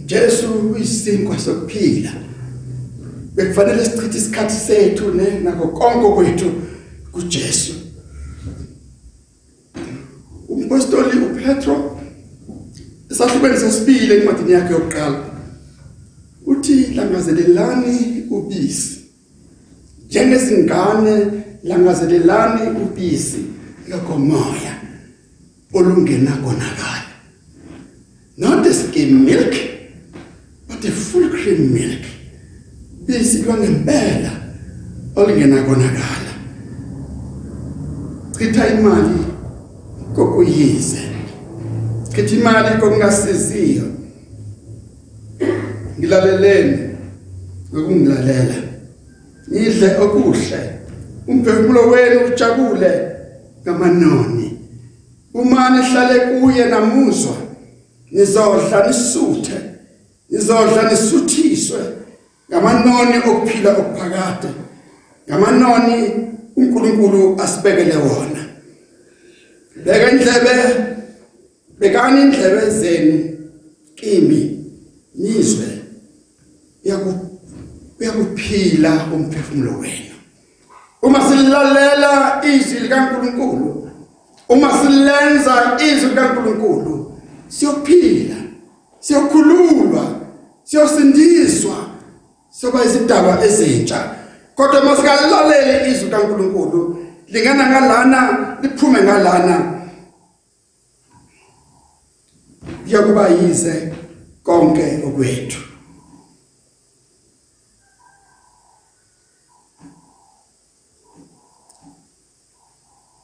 Jesu 0.05 0.53
uyisinkwa 0.53 1.39
sokuphila. 1.39 2.13
Bekufanele 3.35 3.85
sichithe 3.85 4.17
isikhathi 4.17 4.53
sethu 4.53 5.13
ne 5.13 5.39
nako 5.39 5.67
konke 5.67 6.09
kwethu 6.15 6.51
kuJesu. 7.11 7.73
Umpostoli 10.49 11.19
uPetro 11.19 12.01
esahlubeni 13.11 13.57
sesibili 13.57 14.13
encwadini 14.13 14.51
yakhe 14.51 14.73
yokuqala 14.73 15.23
uthi 16.45 16.75
langazelelani 16.75 18.23
ubisi. 18.29 18.97
Njengezingane 20.07 21.25
langazelelani 21.63 22.61
ubisi. 22.83 23.39
Lokomoya 23.91 24.73
olungena 25.73 26.31
konakala 26.31 27.11
not 28.37 28.63
the 28.63 28.73
skim 28.73 29.25
milk 29.25 29.53
but 30.67 30.81
the 30.81 30.91
full 30.91 31.29
cream 31.29 31.73
milk. 31.73 32.01
Bisi 33.05 33.43
kwangempela 33.43 34.31
olungena 35.15 35.63
konakala 35.63 36.31
chitha 38.37 38.67
imali 38.73 39.25
kokuyize. 40.15 41.01
Chitha 42.15 42.35
imali 42.35 42.81
kokungasiziyo 42.81 43.83
ngilaleleni 45.99 46.89
ngokungilalela. 47.73 48.55
Idle 49.51 49.97
okuhle. 49.97 50.71
Umphefumulo 51.27 51.89
wenu 51.89 52.25
ujabule. 52.25 53.10
Ngamanoni 53.61 54.59
uma 55.33 55.69
nihlale 55.69 56.19
kuye 56.19 56.65
namuzwa 56.65 57.35
nizodla 58.11 58.87
nisuthe 58.87 59.61
nizodla 60.29 60.91
nisuthiswe. 60.91 61.79
Ngamanoni 62.49 63.17
okuphila 63.29 63.71
okuphakade 63.77 64.49
ngamanoni 65.27 65.95
uNkulunkulu 66.55 67.41
asibekele 67.41 67.95
wona. 67.95 68.41
Beka 69.85 70.11
indlebe 70.11 70.53
bekani 71.79 72.21
indlebe 72.21 72.69
zenu 72.69 73.37
kimi 73.95 74.41
nizwe. 75.15 75.67
Yaku 76.83 77.13
uyakuphila 77.99 79.07
umphefumulo 79.13 79.79
wenu. 79.79 80.10
Uma 81.01 81.21
silalela 81.21 82.41
izwi 82.45 82.79
likaNkuluNkulu. 82.79 83.89
Uma 84.49 84.71
silenza 84.71 85.77
izwi 85.79 86.09
likaNkuluNkulu 86.09 87.11
siyophila 87.47 88.35
siyokhululwa 88.99 90.03
siyosindiswa 90.63 91.75
soba 92.49 92.85
izidaba 92.85 93.45
ezintsha. 93.45 94.15
Kodwa 94.55 94.83
masikalaleli 94.83 95.91
izwi 95.91 96.05
likaNkuluNkulu 96.05 97.05
lingana 97.27 97.69
ngalana 97.69 98.57
liphume 98.61 99.03
ngalana 99.03 99.81
yakuba 102.87 103.27
yize 103.29 103.93
konke 104.43 105.03
okwethu. 105.07 105.70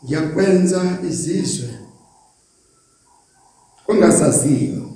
Yakwenza 0.08 0.82
izizwe 1.10 1.70
ongasaziyo 3.88 4.88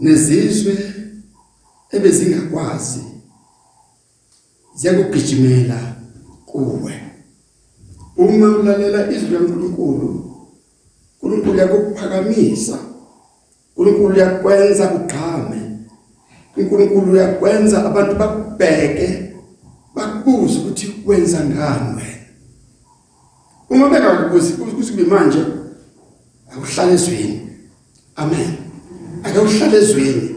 nezizwe 0.00 0.74
ebezingakwazi 1.90 3.04
ziyakugijimela 4.74 5.80
kuwe. 6.46 6.94
Uma 8.16 8.48
ulalela 8.58 9.10
izwi 9.12 9.30
laNkulunkulu 9.30 10.08
uNkulunkulu 11.22 11.58
yakuphakamisa 11.58 12.78
uNkulunkulu 13.76 14.18
yakwenza 14.18 14.84
ugqame 14.94 15.60
uNkulunkulu 16.56 17.16
yakwenza 17.16 17.84
abantu 17.86 18.14
bakubheke 18.14 19.08
bakubuze 19.94 20.58
ukuthi 20.58 20.94
wenza 21.06 21.44
ngani 21.44 22.09
uma 23.70 23.88
bengakubuzi 23.88 24.52
kusibe 24.52 25.02
manje 25.02 25.38
akuhlala 26.52 26.92
ezweni. 26.92 27.48
Amen. 28.16 28.56
Akuhlala 29.24 29.76
ezweni. 29.76 30.36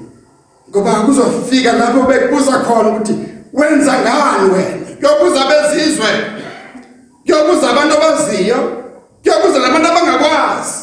Ngoba 0.69 0.93
kuzofika 0.93 1.73
lapho 1.73 2.07
bekubuza 2.07 2.51
khona 2.51 2.89
ukuthi 2.89 3.15
wenza 3.53 3.93
ngani 4.01 4.49
wena? 4.53 4.83
Kuyobuza 4.99 5.45
bezizwe. 5.49 6.09
Kuyobuza 7.25 7.69
abantu 7.69 7.97
abaziyo. 7.97 8.83
Kuyobuza 9.21 9.59
labantu 9.59 9.87
abangakwazi. 9.87 10.73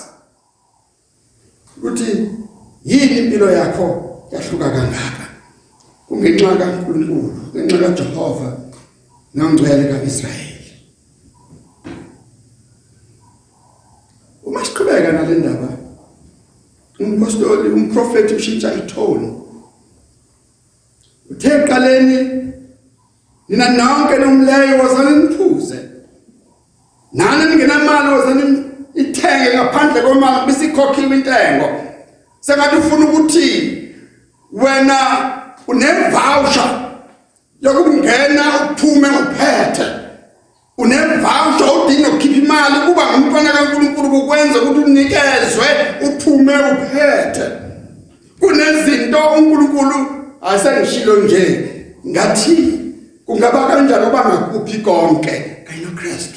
Ukuthi 1.77 2.29
yini 2.85 3.19
impilo 3.19 3.51
yakho 3.51 3.87
yahluka 4.33 4.71
kangaka? 4.71 5.27
Kungenxa 6.09 6.57
kaNkulunkulu 6.57 7.33
ngenxa 7.55 7.79
kaJehova 7.79 8.57
nongcwele 9.35 9.85
kaIsrayeli. 9.85 10.50
Uma 15.11 15.20
siqhubeka 15.20 15.25
nale 15.25 15.35
ndaba 15.35 15.68
umpostoli 17.01 17.68
umprofeti 17.68 18.35
ushintsha 18.35 18.75
itone 18.75 19.33
uthe 21.31 21.49
eqaleni 21.49 22.18
nina 23.49 23.68
nonke 23.68 24.18
nomleyo 24.18 24.83
wozani 24.83 25.23
niphuze 25.23 25.79
nani 27.12 27.44
ningenamali 27.51 28.09
wozani 28.14 28.70
ithenge 28.94 29.55
ngaphandle 29.55 30.03
komali 30.03 30.46
bisikhokhiwe 30.46 31.16
intengo. 31.16 31.68
Sengathi 32.40 32.77
ufuna 32.77 33.07
ukuthi 33.07 33.49
wena 34.53 34.99
unevoucher 35.66 36.70
yokungena 37.61 38.44
uphume 38.70 39.09
uphethe. 39.09 39.87
Unevoucher 40.79 41.68
udinga 41.85 42.09
ukukhipha 42.09 42.30
imali 42.51 42.87
kuba 42.87 43.03
ngumntwana 43.07 43.53
kaNkuluNkulu 43.53 44.19
ukwenza 44.19 44.63
ukuthi 44.63 44.81
unikezwe 44.91 45.67
uphume 46.07 46.55
uphethe. 46.73 47.47
Kunezinto 48.41 49.19
uNkulunkulu 49.39 49.97
asengishilo 50.43 51.17
nje 51.17 51.45
ngathi 52.07 52.57
kungaba 53.27 53.69
kanjani 53.69 54.07
oba 54.07 54.25
ngakuphi 54.29 54.79
konke 54.79 55.35
kayino 55.67 55.91
Christ 55.99 56.35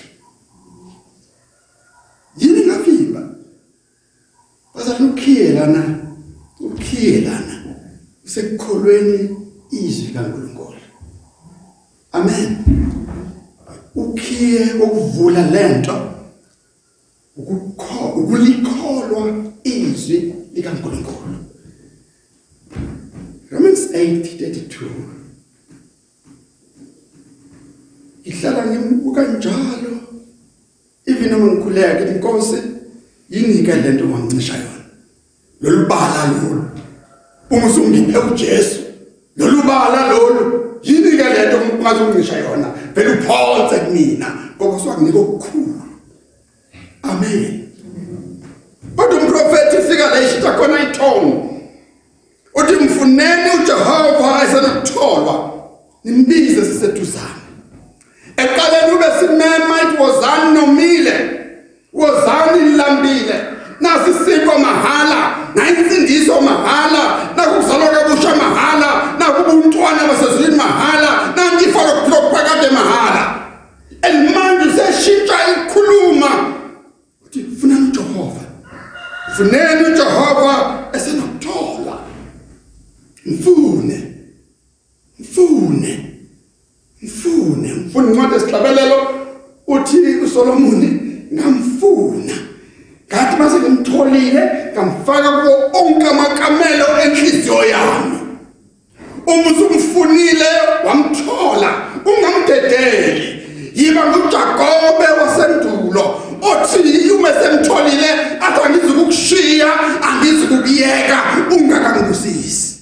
yini 2.37 2.65
ngafika 2.65 3.21
bazathi 4.75 5.03
ukhiye 5.03 5.51
lana 5.51 5.83
ukhiye 6.59 7.21
lana 7.21 7.55
usekukholweni 8.25 9.37
izwi 9.71 10.13
kaNkulunkulu. 10.13 10.77
Amen. 12.11 12.57
Ukhiye 13.95 14.73
ukuvula 14.73 15.51
lento 15.51 16.13
ukukho 17.37 18.07
ukulikholwa 18.19 19.35
izwi 19.63 20.33
likaNkulunkulu. 20.53 21.35
Romans 23.51 23.89
8:32 23.91 24.85
Ihlala 28.23 28.65
ngimbuka 28.65 29.23
njalo 29.27 29.93
even 31.05 31.29
noma 31.31 31.53
ngikhuleka 31.53 31.93
ngithi 31.95 32.11
inkosi 32.15 32.57
yinike 33.29 33.75
lento 33.75 34.03
ongancisha 34.03 34.53
yona. 34.53 34.83
Lolu 35.61 35.87
bala 35.87 36.27
lolu 36.31 36.63
uma 37.49 37.67
usungiphe 37.67 38.17
uJesu. 38.17 38.79
Lolu 39.37 39.63
bala 39.63 40.07
lolu 40.11 40.79
yinike 40.83 41.23
lento 41.23 41.57
ungazongisha 41.79 42.37
yona. 42.37 42.73
Vele 42.95 43.11
uphonse 43.11 43.75
kumina 43.75 44.27
ngoba 44.57 44.75
usuwakunika 44.75 45.19
okukhulu. 45.19 45.81
Amen. 47.03 47.69
Kodwa 48.95 49.19
umprofeti 49.19 49.77
ufika 49.77 50.09
la 50.09 50.21
ishita 50.21 50.51
khona 50.51 50.83
ithongo 50.83 51.53
uthi 52.55 52.73
mfuneni 52.73 53.49
uJehova 53.61 54.43
esenokutholwa 54.43 55.53
nimbize 56.03 56.65
siseduzana 56.65 57.43
eqaleni 58.37 58.93
ube 58.95 59.05
simema 59.19 59.81
it 59.81 59.99
wozani 59.99 60.53
nomile 60.53 61.39
wozani 61.93 62.77
lambile 62.77 63.41
nasi 63.79 64.13
siko 64.25 64.59
mahala 64.59 65.35
nayinsindiso 65.55 66.41
mahala 66.41 67.29
nakuzalwa 67.35 67.87
kabusha 67.87 68.35
mahala 68.35 69.13
nakubuntwana 69.19 70.07
basezulwini 70.07 70.55
mahala 70.55 71.33
nanti 71.35 71.69
ifalo 71.69 71.91
kuphila 71.91 72.17
okuphakade 72.17 72.69
mahala 72.69 73.35
and 74.01 74.35
manje 74.35 74.77
seshintsha 74.77 75.35
ikhuluma 75.51 76.29
uthi 77.25 77.45
funani 77.61 77.87
uJehova 77.87 78.41
funeni 79.35 79.83
uJehova 79.83 80.83
esenokuthola 80.93 81.97
mfune 83.25 84.13
mfune 85.19 86.19
mfune 87.01 87.73
mfuna 87.73 88.11
incwadi 88.11 88.35
esihlabelelo 88.35 89.07
uthi 89.67 89.97
uSolomoni 90.23 91.01
ngamfuna 91.33 92.33
ngathi 93.07 93.35
mase 93.39 93.59
ngimtholile 93.59 94.49
ngamfaka 94.73 95.31
kuwo 95.31 95.53
onke 95.73 96.07
amakamelo 96.07 96.85
enhliziyo 97.03 97.65
yami 97.65 98.19
uma 99.25 99.51
usumfunile 99.51 100.51
wamthola 100.85 101.73
ungamdedeli 102.05 103.43
yiba 103.75 104.01
nguJakobe 104.05 105.07
wasendulo 105.21 106.21
othi 106.41 107.11
uma 107.11 107.29
semtholile 107.33 108.09
athi 108.41 108.59
angizukukushiya 108.65 109.67
angizukukuyeka 110.01 111.23
ungakangibusisi 111.51 112.73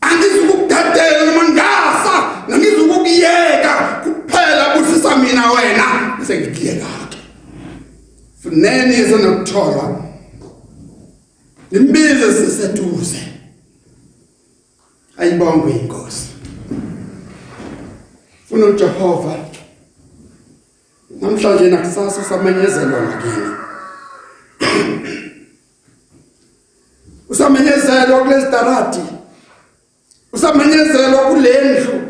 angizukukudedela 0.00 1.24
noma 1.26 1.48
ngasa 1.48 2.14
ngizukukuyeka 2.58 4.02
kuphela 4.04 4.74
busisa 4.74 5.16
mina 5.16 5.52
wena 5.52 6.16
bese 6.18 6.40
ngikuyeka 6.40 6.86
ke 7.10 7.18
funeni 8.42 8.94
esenokutholwa 8.94 10.04
imbize 11.70 12.32
siseduze 12.32 13.22
ayibongwe 15.18 15.70
inkosi 15.72 16.26
funa 18.48 18.66
uJehova 18.66 19.36
namhlanje 21.20 21.70
nakusasa 21.70 22.20
usamenyezelwa 22.20 23.02
ngakini 23.02 23.56
usamenyezelwa 27.46 28.18
kulesidarati 28.20 29.00
usamenyezelwa 30.32 31.20
kulendlu. 31.20 32.02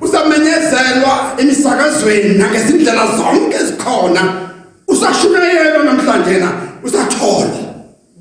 Usamenyezelwa 0.00 1.34
emisakazweni 1.38 2.38
nangesindlela 2.38 3.16
zonke 3.16 3.56
ezikhona. 3.56 4.50
Usashunayelwa 4.88 5.84
namhlanje 5.84 6.38
na 6.38 6.52
usathola. 6.82 7.50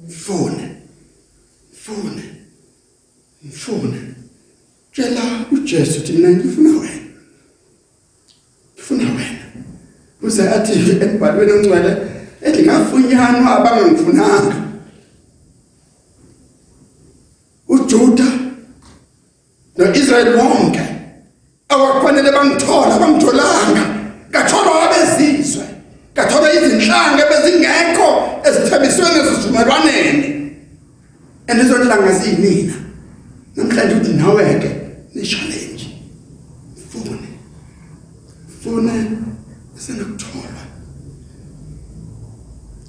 Mfune. 0.07 0.69
Mfune. 1.73 2.23
Mfune. 3.43 4.01
Tshela 4.91 5.21
uJesu 5.51 5.99
uthi 5.99 6.13
mina 6.13 6.29
ngifuna 6.29 6.69
wena. 6.69 7.01
Ngifuna 8.75 9.03
wena. 9.03 9.43
Uze 10.21 10.49
athi 10.49 10.73
embhalweni 11.01 11.51
ongcwele 11.51 11.97
ethi 12.41 12.63
ngafunyanwa 12.63 13.59
noIsrael 19.77 20.36
wonke 20.36 20.81
awakwanele 21.69 22.31
bangithola 22.31 22.99
bangitholanga. 22.99 23.83
Ngatholwa 24.29 24.89
abezizwe 24.89 25.63
ngatholwa 26.13 26.53
izinhlanga 26.53 27.23
bezingekho 27.29 28.09
ezithembisweni 28.47 29.19
esizumelwaneni 29.19 30.29
andizonhlanga 31.47 32.12
ziyimina 32.19 32.73
namhlanje 33.55 33.95
uthi 33.95 34.13
nawe 34.13 34.59
ke 34.62 34.69
ni-challenge 35.15 35.86
fune. 36.89 37.29
Fune 38.62 38.95
esenokutholwa. 39.77 40.63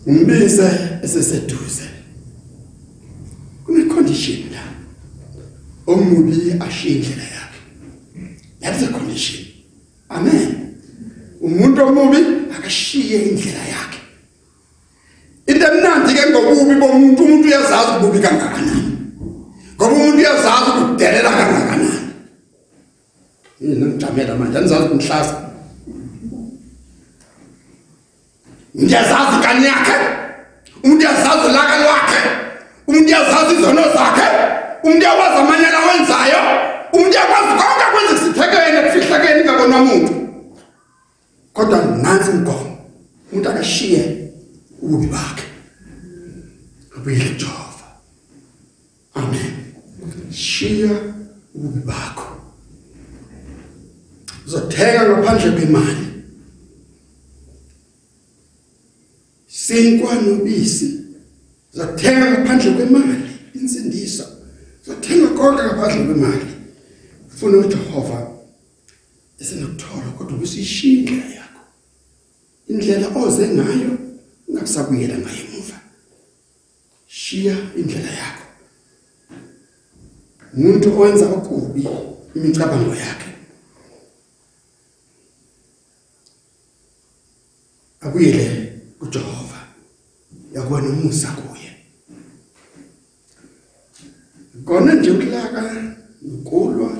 Umbize 0.07 0.71
eseseduze. 1.03 1.87
Kune-condition 3.65 4.53
la 4.53 4.74
omubi 5.87 6.57
ashiye 6.61 6.95
indlela 6.97 7.23
yakhe. 7.23 7.61
That's 8.61 8.83
a 8.83 8.89
condition. 8.89 9.47
Amen. 10.11 10.81
Umuntu 11.41 11.83
omubi 11.83 12.19
akashiye 12.57 13.17
indlela 13.29 13.65
yakhe. 13.75 14.01
Into 15.47 15.67
emnandi 15.67 16.15
ke 16.15 16.31
ngobubi 16.31 16.75
bomuntu 16.81 17.25
umuntu 17.25 17.49
uyazazi 17.49 17.91
ububi 17.99 18.19
kangakanani. 18.19 18.93
Ngoba 19.77 19.93
umuntu 19.93 20.19
uyazazi 20.19 20.69
ukudelela 20.71 21.31
kangakanani. 21.31 22.01
Yini 23.61 23.85
ngijamela 23.85 24.35
manje 24.35 24.59
anizazi 24.59 24.89
umhlasa 24.89 25.45
Ngiyazazi 28.77 29.37
kanye 29.43 29.67
yakhe. 29.67 29.97
Umuntu 30.83 31.01
uyazazi 31.05 31.45
ulaka 31.49 31.75
lwakhe. 31.83 32.21
Umuntu 32.89 33.09
uyazazi 33.09 33.55
izono 33.55 33.83
zakhe. 33.95 34.27
Umuntu 34.85 35.01
uyawazi 35.01 35.37
amanyala 35.41 35.79
wenzayo. 35.87 36.41
Umuntu 36.93 37.15
uyakwazi 37.17 37.53
konke 37.59 37.85
kwenza 37.93 38.13
isithekene 38.17 38.79
kufihlakeni 38.85 39.41
ngabona 39.45 39.77
umuntu. 39.83 40.13
Kodwa 41.53 41.79
nansi 42.03 42.31
inkomo. 42.31 42.71
Umuntu 43.31 43.49
akashiye 43.51 44.03
ububi 44.83 45.07
bakhe. 45.07 45.47
Abuyele 46.97 47.31
Jehova. 47.41 47.87
Amen. 49.15 49.53
Shiya 50.31 50.93
ububi 51.55 51.81
bakho. 51.89 52.29
Uzothenga 54.47 55.03
ngaphandle 55.09 55.51
kwemali. 55.57 56.15
sinkwa 59.67 60.15
nobisi 60.15 61.01
zathenga 61.73 62.31
ngaphandle 62.31 62.71
kwemali 62.71 63.17
insindiso 63.55 64.25
zathenga 64.87 65.29
konke 65.29 65.63
ngaphandle 65.63 66.05
kwemali. 66.07 66.47
Ufuna 67.29 67.59
uJehova 67.59 68.31
esenokuthola 69.41 70.11
kodwa 70.17 70.39
indlela 71.01 71.35
yakho. 71.35 71.63
Indlela 72.69 73.09
oze 73.17 73.49
ngayo 73.49 73.99
ungakusabuyela 74.49 75.19
ngayo 75.19 75.41
emuva. 75.45 75.79
Shiya 77.07 77.57
indlela 77.77 78.11
yakho. 78.11 78.47
Umuntu 80.57 80.87
owenza 80.93 81.27
okubi 81.27 81.89
imicabango 82.35 82.95
yakhe. 82.95 83.31
Abuyele 88.01 88.47
kuJehova. 88.99 89.61
Yakubona 90.55 90.89
umusa 90.89 91.29
kuye 91.33 91.55
kona 94.65 94.95
nje 94.95 95.11
ukulaka 95.11 95.63
ukulwa 96.23 96.91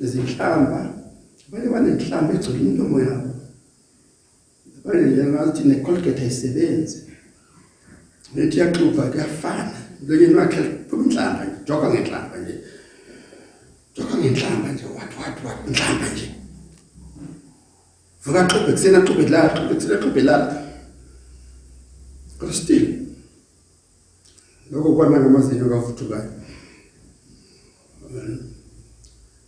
izinhlamba 0.00 0.80
abanye 1.48 1.68
banenhlamba 1.74 2.34
egcwele 2.34 2.60
intomo 2.70 2.98
yabo. 3.00 3.30
Abanye 4.84 5.06
nje 5.06 5.24
ngathi 5.24 5.62
necolgate 5.68 6.22
ayisebenzi. 6.22 6.98
Nethi 8.34 8.58
yaxuba 8.58 9.10
kuyafana. 9.10 9.76
Lokeni 10.06 10.34
wakhe 10.34 10.62
phuma 10.88 11.04
inhlamba 11.04 11.44
nje 11.44 11.56
joka 11.66 11.86
ngenhlamba 11.90 12.36
nje. 12.38 12.54
Joka 13.96 14.14
ngenhlamba 14.16 14.68
nje 14.72 14.84
what 14.96 15.12
what 15.18 15.36
what 15.44 15.58
inhlamba 15.68 16.06
nje. 16.12 16.28
Vuka 18.24 18.48
xubhe 18.48 18.72
kusena 18.72 19.00
xubhe 19.06 19.28
la 19.28 19.48
xubhe 19.54 19.74
kusena 19.74 20.00
xubhe 20.02 20.22
la. 20.22 20.36
Kodwa 22.38 22.54
still 22.54 22.86
lokho 24.70 24.96
kwana 24.96 25.20
ngamazinyo 25.20 25.68
kavuthukayo 25.68 26.41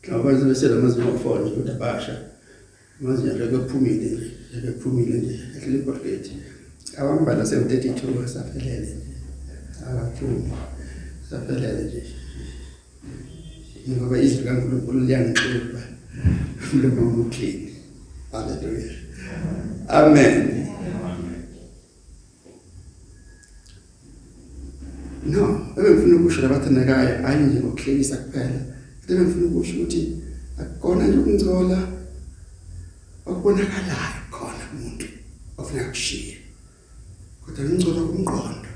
Klabazi 0.01 0.45
bese 0.45 0.69
lamazinyo 0.69 1.15
afona 1.15 1.41
nje 1.41 1.55
kodwa 1.55 1.75
basha. 1.75 2.15
Amazinyo 3.01 3.33
leke 3.39 3.59
phumile 3.69 4.07
nje 4.11 4.31
leke 4.53 4.79
phumile 4.81 5.19
nje 5.19 5.41
ehlele 5.57 5.79
iportrait 5.79 6.27
awambala 6.99 7.45
732 7.45 8.25
asaphelele 8.25 8.79
nje 8.81 8.97
akaphumi 9.89 10.53
saphelele 11.31 11.83
nje 11.85 12.03
ngoba 13.91 14.19
izwi 14.19 14.45
kaNkulunkulu 14.45 15.01
liyangixuba 15.01 15.81
umlomo 16.73 17.03
umuclean 17.09 17.59
haleluya 18.33 18.93
amen. 19.89 20.64
Ukusho 26.35 26.49
labathandekayo 26.49 27.23
hayi 27.23 27.43
nje 27.45 27.61
ngokuhlekisa 27.61 28.17
kuphela 28.17 28.61
ebengifuna 29.09 29.47
ukusho 29.47 29.75
ukuthi 29.75 30.03
akukona 30.61 31.07
nje 31.07 31.19
ukungcola 31.19 31.79
okubonakalayo 33.27 34.21
khona 34.35 34.65
umuntu 34.75 35.07
ofuna 35.59 35.85
kushiya 35.91 36.37
kodwa 37.43 37.65
ingcola 37.71 38.01
kumqondo. 38.11 38.71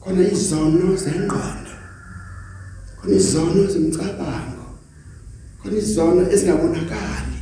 Khona 0.00 0.22
izono 0.34 0.96
zengqondo. 1.02 1.74
Khona 2.98 3.14
izono 3.20 3.60
zemicabango. 3.72 4.66
Khona 5.58 5.76
izono 5.82 6.22
ezingabonakali 6.32 7.38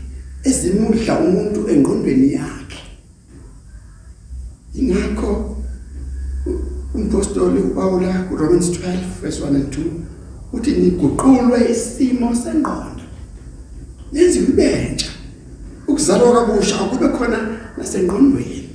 ezimudla 0.49 1.15
umuntu 1.27 1.61
engqondweni 1.73 2.29
yakhe. 2.39 2.83
Ingakho 4.79 5.58
umpostoli 7.19 7.61
uPaula 7.61 8.13
kuRomans 8.29 8.71
12 8.71 9.21
verse 9.23 9.43
1 9.43 9.47
and 9.47 9.75
2 9.75 9.81
uthi 10.53 10.71
niguqulwe 10.71 11.71
isimo 11.71 12.35
sengqondo 12.35 13.03
yenziwe 14.13 14.47
ibentsha. 14.49 15.09
Ukuzalwa 15.89 16.33
kabusha 16.47 16.81
akube 16.81 17.09
khona 17.09 17.39
nasengqondweni. 17.77 18.69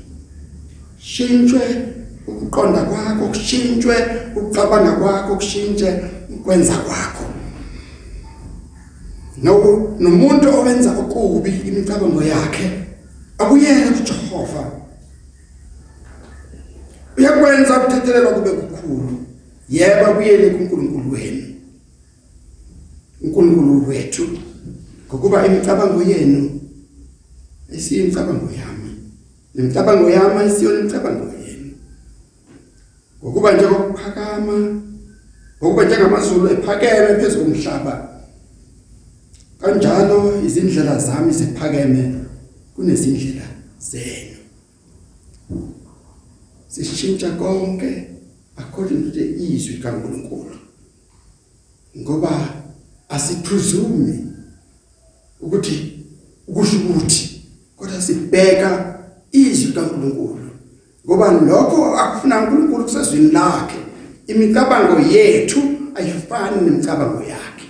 Shintshwe 0.99 1.61
ukuqonda 2.27 2.83
kwakho 2.83 3.27
kushintshwe 3.27 3.95
ukucabanga 4.35 4.91
kwakho 4.91 5.35
kushintshe 5.35 5.99
ukwenza 6.29 6.73
kwakho. 6.73 7.25
No 9.43 9.53
nomuntu 9.99 10.49
owenza 10.49 10.91
okubi 10.99 11.49
imicabango 11.49 12.23
yakhe 12.23 12.71
abuyele 13.37 13.91
kuJehova. 13.91 14.82
Uyakwenza 17.23 17.77
ukuthethelelwa 17.77 18.33
kube 18.33 18.49
kukhulu. 18.51 19.25
Yebo 19.69 20.05
abuyele 20.05 20.49
kuNkulunkulu 20.49 21.11
wenu. 21.11 21.43
uNkulunkulu 23.21 23.87
wethu. 23.87 24.27
Ngokuba 25.07 25.47
imicabango 25.47 26.03
yenu 26.03 26.59
esiyimicabango 27.75 28.49
yami. 28.51 28.91
Nemicabango 29.55 30.09
yami 30.09 30.51
isiyo 30.51 30.79
imicabango 30.79 31.25
yenu. 31.25 31.71
Ngokuba 33.23 33.53
njengokuphakama 33.53 34.81
ngokuba 35.57 35.85
njengamazulu 35.85 36.47
ephakeme 36.51 37.15
phezulu 37.19 37.45
komhlaba 37.45 38.09
kanjalo 39.61 40.41
izindlela 40.45 40.99
zami 40.99 41.33
ziphakeme 41.33 42.13
kunezindlela 42.75 43.47
zenu. 43.79 44.32
Sishintsha 46.81 47.29
konke 47.31 48.07
according 48.57 49.03
to 49.03 49.11
the 49.11 49.25
izwi 49.25 49.77
kaNkuluNkulu. 49.77 50.57
Ngoba 51.97 52.49
asipresume 53.09 54.19
ukuthi 55.41 55.99
ukusho 56.47 56.77
ukuthi 56.77 57.41
kodwa 57.77 58.01
sibheka 58.01 58.99
izwi 59.31 59.73
kaNkuluNkulu. 59.73 60.49
Ngoba 61.05 61.31
lokho 61.31 61.97
akufuna 61.97 62.39
uNkulunkulu 62.39 62.83
kusezwini 62.83 63.31
lakhe 63.31 63.77
imicabango 64.27 64.99
yethu 65.01 65.59
ayifani 65.95 66.61
nemicabango 66.61 67.23
yakhe. 67.23 67.67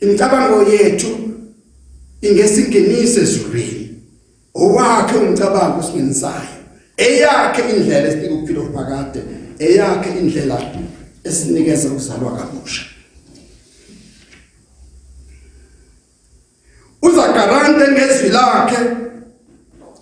Imicabango 0.00 0.70
yethu 0.70 1.08
ingesingenise 2.20 3.20
ezulwini 3.20 4.02
owakhe 4.54 5.18
umcabango 5.18 5.78
osingenisayo. 5.78 6.55
Eyakhe 6.96 7.62
indlela 7.70 8.08
esinika 8.08 8.34
ukuphila 8.34 8.60
okuphakade 8.60 9.20
eyakhe 9.58 10.10
indlela 10.20 10.56
esinikeza 11.24 11.88
ukuzalwa 11.88 12.36
kabusha. 12.36 12.82
Uzagarante 17.02 17.92
ngezwi 17.92 18.28
lakhe 18.28 18.78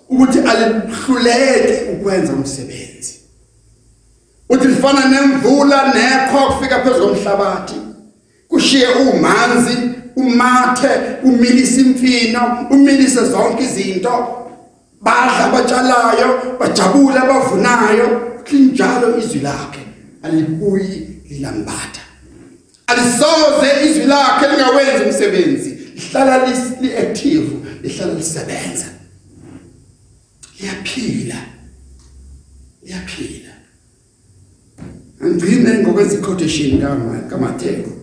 ukuthi 0.09 0.39
alihluleki 0.39 1.91
ukwenza 1.93 2.33
umsebenzi. 2.33 3.15
Uthi 4.49 4.69
lifana 4.69 5.09
nemvula 5.09 5.95
nekho 5.95 6.47
kufika 6.47 6.81
phezulu 6.81 7.15
komhlabathi 7.15 7.75
kushiye 8.49 8.89
umanzi 8.89 9.77
umathe 10.17 10.89
umilisa 11.23 11.81
imfino 11.81 12.67
umilise 12.71 13.25
zonke 13.25 13.63
izinto. 13.65 14.44
Badla 15.05 15.45
abatshalayo 15.45 16.57
bajabule 16.61 17.19
abavunayo 17.19 18.41
linjalo 18.51 19.19
izwi 19.19 19.41
lakhe. 19.41 19.81
Alibuyi 20.23 21.21
lilambatha 21.31 22.01
alisoze 22.87 23.91
izwi 23.91 24.05
lakhe 24.05 24.47
lingawenzi 24.49 25.05
umsebenzi. 25.05 25.71
Lihlala 25.95 26.47
li 26.81 26.97
active 26.97 27.51
lihlala 27.83 28.15
lisebenza. 28.15 28.87
Liyaphila. 30.61 31.37
Liyaphila. 32.83 33.55
Angcine 35.21 35.79
ngokwenza 35.79 36.17
quotation 36.17 36.81
kama 36.81 37.19
kaMatheo 37.19 37.94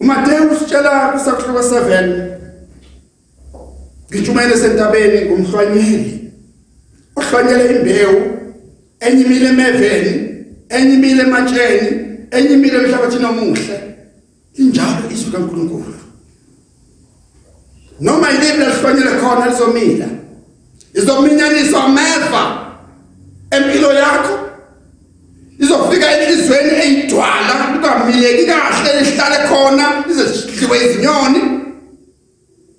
uMatheo 0.00 0.50
usitshela 0.52 1.08
kusakhuluka 1.08 1.60
7 1.60 2.36
ngijumele 4.10 4.56
sentabeni 4.56 5.24
ngumhlwanyeli 5.24 6.32
ohlwanyela 7.16 7.64
imbewu 7.72 8.22
enyimile 9.00 9.48
emeveni 9.48 10.36
enyimile 10.68 11.22
ematsheni 11.22 11.88
enyimile 12.30 12.76
emhlabathini 12.78 13.24
omuhle. 13.24 13.80
Injalo 14.54 15.10
izwi 15.10 15.32
kaNkuluNkulu. 15.32 15.94
Noma 18.00 18.30
yiliphi 18.30 18.58
lesihlwanyele 18.58 19.10
khona 19.20 19.46
lizomila 19.46 20.06
izominyaniswa 20.94 21.84
ameva 21.84 22.42
empilo 23.50 23.92
yakho 23.92 24.38
izofika 25.58 26.06
enhlizweni 26.12 26.70
eyidwala. 26.82 27.54
Kungamileki 27.86 28.46
kahle 28.46 29.00
lihlale 29.00 29.48
khona 29.48 30.04
lize 30.06 30.24
sidliwe 30.34 30.76
izinyoni. 30.86 31.40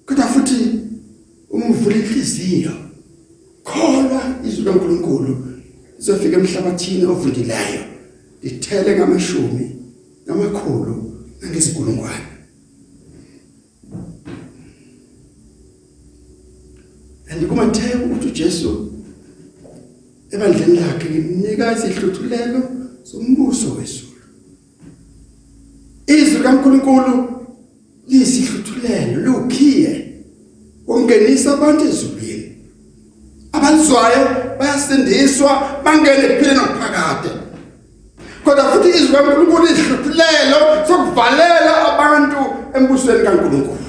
Kodwa 0.06 0.26
futhi 0.26 0.58
umvula 1.50 1.96
inhliziyo 1.96 2.72
kholwa 3.64 4.22
izwi 4.48 4.64
kaNkuluNkulu 4.66 5.48
izofika 6.00 6.38
emhlabathini 6.38 7.06
ovundileyo 7.06 7.84
lithele 8.44 8.96
ngamashumi 8.96 9.66
ngamakhulu 10.26 10.94
nangezikulungwane 11.42 12.28
andikumatheka 17.30 17.98
ukuthi 18.06 18.28
uJesu 18.28 18.92
ebandleni 20.32 20.80
lakhe 20.80 21.10
nginika 21.10 21.74
isihluthulelo 21.76 22.62
sombuso 23.04 23.68
wezulu 23.78 24.07
izwi 26.08 26.40
kaNkuluNkulu 26.44 27.14
liyisihluthulelo 28.08 29.22
lokhiye 29.26 30.14
ungenisa 30.88 31.54
abantu 31.54 31.86
ezulwini. 31.86 32.58
Abalizwayo 33.52 34.28
bayasindiswa 34.60 35.52
bangene 35.84 36.28
kuphela 36.28 36.62
ngaphakade. 36.62 37.30
Kodwa 38.44 38.64
futhi 38.72 38.90
izwi 38.90 39.14
kaNkuluNkulu 39.16 39.66
ihluthulelo 39.68 40.60
sokuvalela 40.88 41.74
abantu 41.92 42.40
embusweni 42.76 43.24
kaNkuluNkulu. 43.24 43.88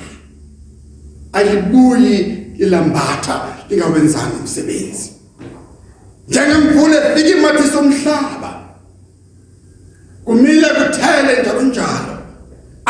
Alibuyi 1.33 2.17
lilambatha 2.59 3.35
lingawenzanga 3.71 4.37
umsebenzi. 4.41 5.13
Njengemvula 6.29 6.97
efika 7.15 7.29
imathi 7.39 7.69
somhlaba 7.73 8.51
kumile 10.25 10.69
kuthele 10.69 11.43
njalo 11.43 11.63
njalo. 11.63 12.08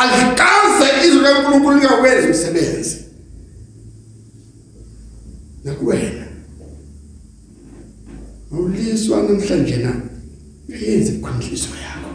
Alikaze 0.01 1.07
izwi 1.07 1.21
kaNkuluNkulu 1.23 1.79
lingawenzi 1.79 2.27
umsebenzi 2.27 2.97
nakuwena. 5.65 6.27
Awuliswa 8.53 9.23
namhlanje 9.23 9.77
na? 9.77 9.93
Yenze 10.69 11.13
ikhondliso 11.13 11.69
yakho. 11.69 12.13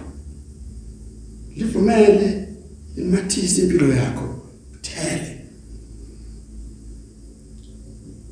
Livumele 1.55 2.47
limathise 2.95 3.61
impilo 3.61 3.87
yakho. 3.93 4.27
Uthele 4.73 5.41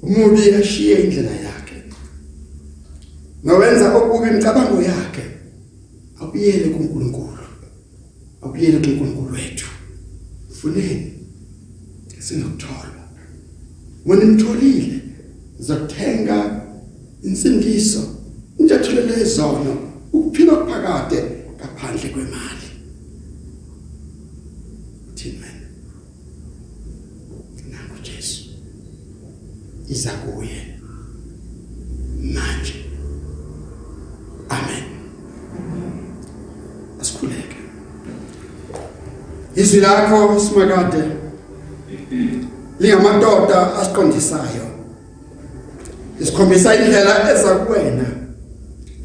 umubi 0.01 0.53
ashiye 0.53 1.03
indlela 1.03 1.31
yakhe. 1.31 1.83
Nawenza 3.43 3.95
okubi 3.97 4.29
imicabango 4.29 4.81
yakhe. 4.81 5.23
Abuyele 6.19 6.69
kuNkulunkulu. 6.69 7.40
Abuyele 8.41 8.77
kuNkulunkulu 8.79 9.33
wethu. 9.33 9.67
Funeni 10.49 11.13
sinokuthola 12.19 13.01
wena 14.05 14.23
imtholile 14.23 15.01
uzothenga 15.59 16.37
insindiso 17.23 18.01
injathelele 18.59 19.21
izono 19.21 19.73
ukuphila 20.13 20.53
okuphakade 20.53 21.19
ngaphandle 21.55 22.09
kwemali. 22.09 22.67
Thina 25.15 25.47
nangu 27.71 27.97
Jesu. 28.03 28.43
Iza 29.89 30.11
kuye 30.11 30.77
manje 32.33 32.75
amen 34.49 34.83
asikhuleke 37.01 37.57
izwi 39.61 39.79
lakho 39.79 40.39
simakade 40.39 41.03
lingamadoda 42.79 43.77
asiqondisayo. 43.79 44.65
Isikhombisa 46.19 46.75
indlela 46.75 47.33
eza 47.33 47.55
kuwena. 47.55 48.05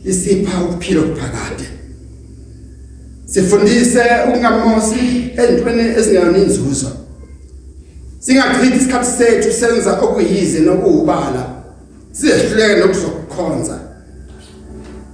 Isipha 0.05 0.65
ukuphila 0.65 1.01
okuphakade. 1.01 1.67
Sifundise 3.27 4.03
ukungamosi 4.29 5.33
entweni 5.37 5.83
ezingeyona 5.99 6.39
inzuzo. 6.39 6.91
Singachithi 8.19 8.77
isikhathi 8.77 9.11
sethu 9.19 9.53
senza 9.53 10.01
okuyize 10.01 10.61
nokuhubala 10.61 11.45
siyehluleke 12.13 12.81
nokuzokukhonza. 12.81 13.79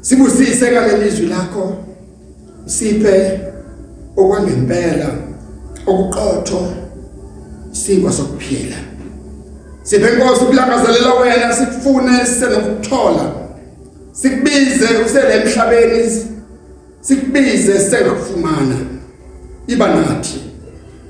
Sibusise 0.00 0.70
ngaleli 0.70 1.10
zwi 1.10 1.26
lakho. 1.26 1.76
Siphe 2.66 3.40
okwangempela. 4.16 5.21
Okuqotho 5.86 6.72
sinkwa 7.72 8.12
sokuphila. 8.12 8.76
Siphe 9.82 10.12
inkosi 10.12 10.44
ukulangazelela 10.44 11.14
wena 11.14 11.54
sikufune 11.54 12.26
sisenokuthola 12.26 13.32
sikubize 14.12 14.86
usele 15.06 15.34
emhlabeni 15.34 16.10
sikubize 17.00 17.80
sengakufumana. 17.80 18.76
Iba 19.66 19.94
nathi. 19.94 20.40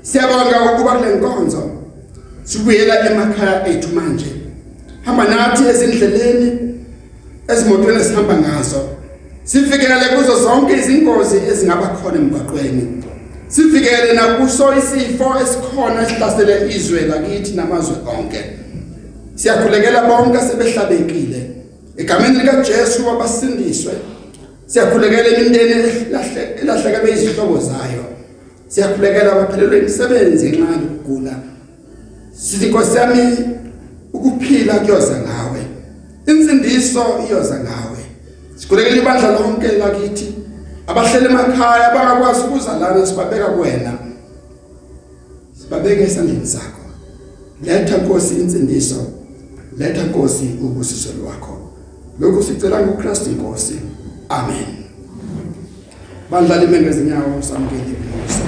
Siyabonga 0.01 0.73
ukuba 0.73 0.91
kule 0.91 1.15
nkonzo 1.15 1.71
sibuyela 2.43 3.11
emakhaya 3.11 3.67
ethu 3.67 3.95
manje. 3.95 4.25
Hamba 5.05 5.23
nathi 5.23 5.63
ezindleleni 5.69 6.75
ezimotweni 7.47 8.01
esihamba 8.01 8.37
ngazo. 8.37 8.89
Sifikele 9.43 10.17
kuzo 10.17 10.43
zonke 10.43 10.73
izingozi 10.73 11.37
ezingaba 11.51 11.87
khona 11.87 12.17
emgwaqweni. 12.17 13.03
Sivikele 13.55 14.13
nakuso 14.13 14.73
isifo 14.73 15.25
esikhona 15.41 16.01
esihlasele 16.03 16.75
izwe 16.75 17.01
lakithi 17.01 17.51
namazwe 17.55 17.95
onke. 18.17 18.41
Siyakhulekela 19.35 20.01
bonke 20.07 20.39
sebehlabekile. 20.39 21.49
Egameni 21.97 22.39
lika 22.39 22.55
Jesu 22.55 23.07
wabasindiswe. 23.07 23.93
Siyakhulekela 24.65 25.27
imindeni 25.27 25.73
elahleka 26.61 26.99
beyizihlobo 27.03 27.59
zayo. 27.59 28.05
Siyakhulekela 28.67 29.31
abaphelelwe 29.31 29.79
imisebenzi 29.79 30.49
ngenxa 30.49 30.73
yokugula. 30.81 31.33
Sithi 32.35 32.65
Nkosi 32.65 32.97
yami 32.97 33.37
ukuphila 34.13 34.73
kuyoza 34.73 35.15
ngawe. 35.21 35.59
Insindiso 36.27 37.03
iyoza 37.29 37.55
ngawe. 37.59 38.01
Sikhulekela 38.55 38.97
ibandla 38.97 39.31
lonke 39.31 39.67
lakithi. 39.67 40.32
abahlele 40.87 41.25
emakhaya 41.25 41.91
abangakwazi 41.91 42.41
ukuza 42.41 42.79
lana 42.79 43.05
sibabeka 43.05 43.45
kuwena. 43.45 43.93
Sibabeka 45.61 46.01
esandleni 46.01 46.47
sakho. 46.47 46.83
Letha 47.63 47.97
Nkosi 47.97 48.35
insindiso. 48.35 49.05
Letha 49.77 50.03
Nkosi 50.03 50.59
ubusiso 50.61 51.09
lwakho. 51.13 51.57
Lokho 52.19 52.43
sicela 52.43 52.81
ngoKristu 52.81 53.29
Nkosi. 53.29 53.79
Amen. 54.29 54.65
Bandlali 56.31 56.67
mengezinyawo 56.67 57.41
samukele 57.41 57.81
Nkosi 57.81 58.43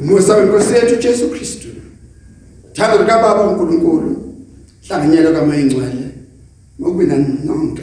Musa 0.00 0.36
wenkosi 0.36 0.74
yethu 0.74 1.02
Jesu 1.02 1.30
Kristu. 1.30 1.68
Thando 2.72 2.98
lika 2.98 3.18
Baba 3.18 3.42
uNkulunkulu 3.42 4.34
hlanganyelwa 4.88 5.32
kamayingcwele 5.32 6.01
ngokwina 6.82 7.16
nonke. 7.44 7.82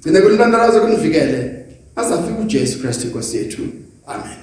Gcina 0.00 0.20
kulintandalazo 0.20 0.80
kunivikele 0.80 1.66
azafika 1.96 2.40
uJesu 2.40 2.80
Kristu 2.80 3.06
inkosi 3.06 3.36
yethu. 3.36 3.62
Amen. 4.06 4.38